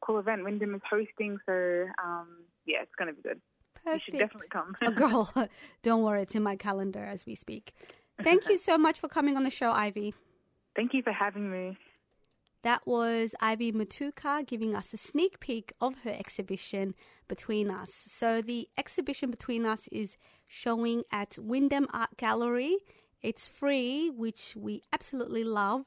cool 0.00 0.18
event. 0.18 0.42
Wyndham 0.42 0.74
is 0.74 0.80
hosting, 0.88 1.36
so 1.44 1.84
um, 2.02 2.44
yeah, 2.64 2.78
it's 2.80 2.94
going 2.98 3.14
to 3.14 3.14
be 3.14 3.28
good. 3.28 3.40
You 3.86 3.98
should 3.98 4.18
definitely 4.18 4.48
come. 4.48 4.74
oh, 4.82 4.90
girl, 4.90 5.32
don't 5.82 6.02
worry, 6.02 6.22
it's 6.22 6.34
in 6.34 6.42
my 6.42 6.56
calendar 6.56 7.04
as 7.04 7.26
we 7.26 7.34
speak. 7.34 7.72
Thank 8.22 8.48
you 8.48 8.58
so 8.58 8.78
much 8.78 8.98
for 8.98 9.08
coming 9.08 9.36
on 9.36 9.42
the 9.42 9.50
show, 9.50 9.70
Ivy. 9.70 10.14
Thank 10.74 10.94
you 10.94 11.02
for 11.02 11.12
having 11.12 11.50
me. 11.50 11.76
That 12.62 12.84
was 12.84 13.34
Ivy 13.40 13.70
Matuka 13.72 14.44
giving 14.44 14.74
us 14.74 14.92
a 14.92 14.96
sneak 14.96 15.38
peek 15.38 15.72
of 15.80 16.00
her 16.00 16.10
exhibition 16.10 16.94
Between 17.28 17.70
Us. 17.70 17.92
So, 18.08 18.42
the 18.42 18.66
exhibition 18.76 19.30
Between 19.30 19.64
Us 19.64 19.88
is 19.92 20.16
showing 20.48 21.04
at 21.12 21.38
Wyndham 21.40 21.86
Art 21.92 22.16
Gallery. 22.16 22.78
It's 23.22 23.46
free, 23.46 24.10
which 24.10 24.56
we 24.56 24.82
absolutely 24.92 25.44
love. 25.44 25.84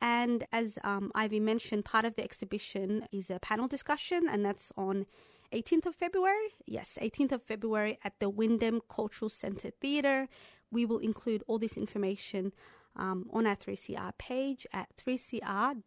And 0.00 0.46
as 0.52 0.78
um, 0.84 1.12
Ivy 1.14 1.40
mentioned, 1.40 1.84
part 1.84 2.04
of 2.04 2.16
the 2.16 2.24
exhibition 2.24 3.06
is 3.12 3.30
a 3.30 3.38
panel 3.38 3.68
discussion, 3.68 4.26
and 4.28 4.44
that's 4.44 4.72
on 4.76 5.06
18th 5.52 5.86
of 5.86 5.94
February. 5.94 6.48
Yes, 6.66 6.98
18th 7.00 7.32
of 7.32 7.42
February 7.42 7.98
at 8.04 8.18
the 8.18 8.28
Wyndham 8.28 8.80
Cultural 8.88 9.28
Centre 9.28 9.70
Theatre. 9.70 10.28
We 10.70 10.84
will 10.84 10.98
include 10.98 11.42
all 11.46 11.58
this 11.58 11.76
information 11.76 12.52
um, 12.96 13.28
on 13.32 13.46
our 13.46 13.56
3CR 13.56 14.16
page 14.18 14.66
at 14.72 14.96
3cr.org.au 14.96 15.78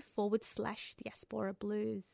forward 0.00 0.44
slash 0.44 0.94
diaspora 1.02 1.54
blues. 1.54 2.04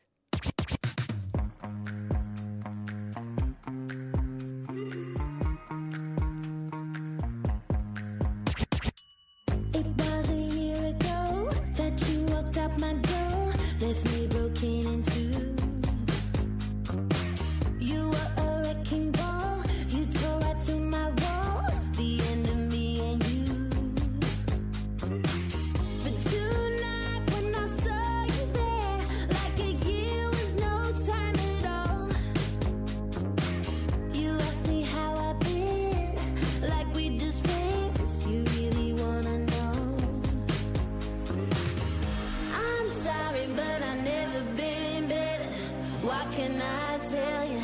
What 46.05 46.31
can 46.33 46.61
I 46.61 46.97
tell 46.99 47.45
you? 47.49 47.61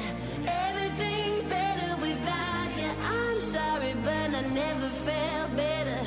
Everything's 0.48 1.44
better 1.44 1.96
without 2.02 2.72
you. 2.76 2.90
I'm 3.16 3.36
sorry, 3.36 3.94
but 4.02 4.30
I 4.34 4.42
never 4.50 4.90
felt 4.90 5.56
better. 5.56 6.00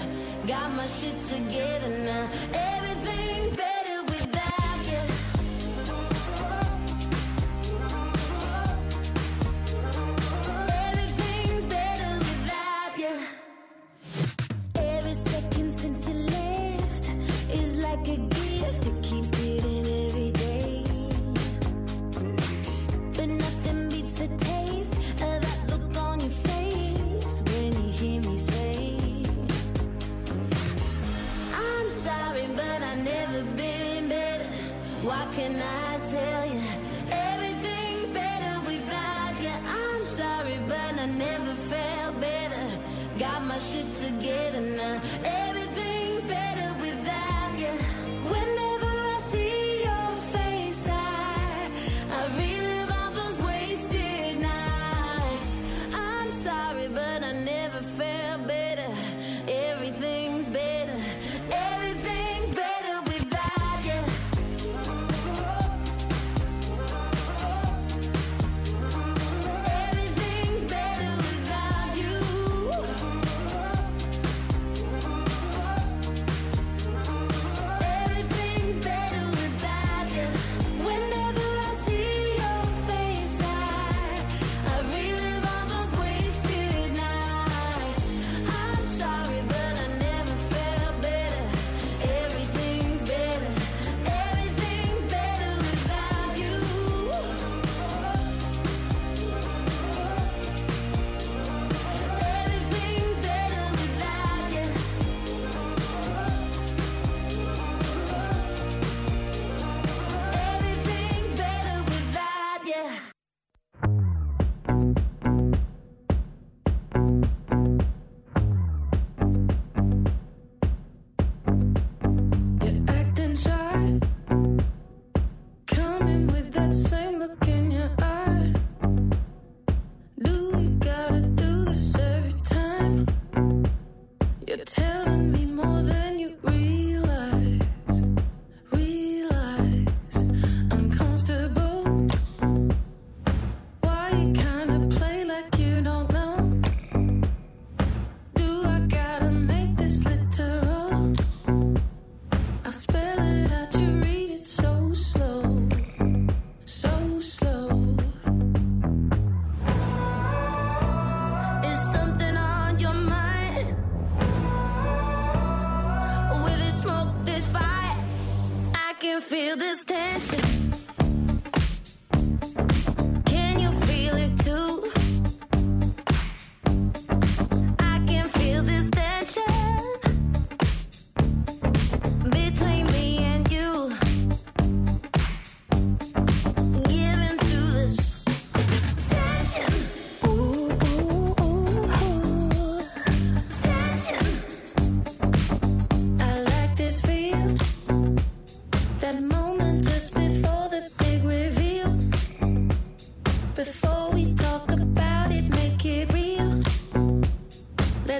Got 0.45 0.73
my 0.73 0.87
shit 0.87 1.17
together 1.29 1.91
now. 2.05 2.74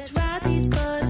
Let's 0.05 0.17
ride 0.17 0.43
these 0.45 0.67
buttons. 0.67 1.04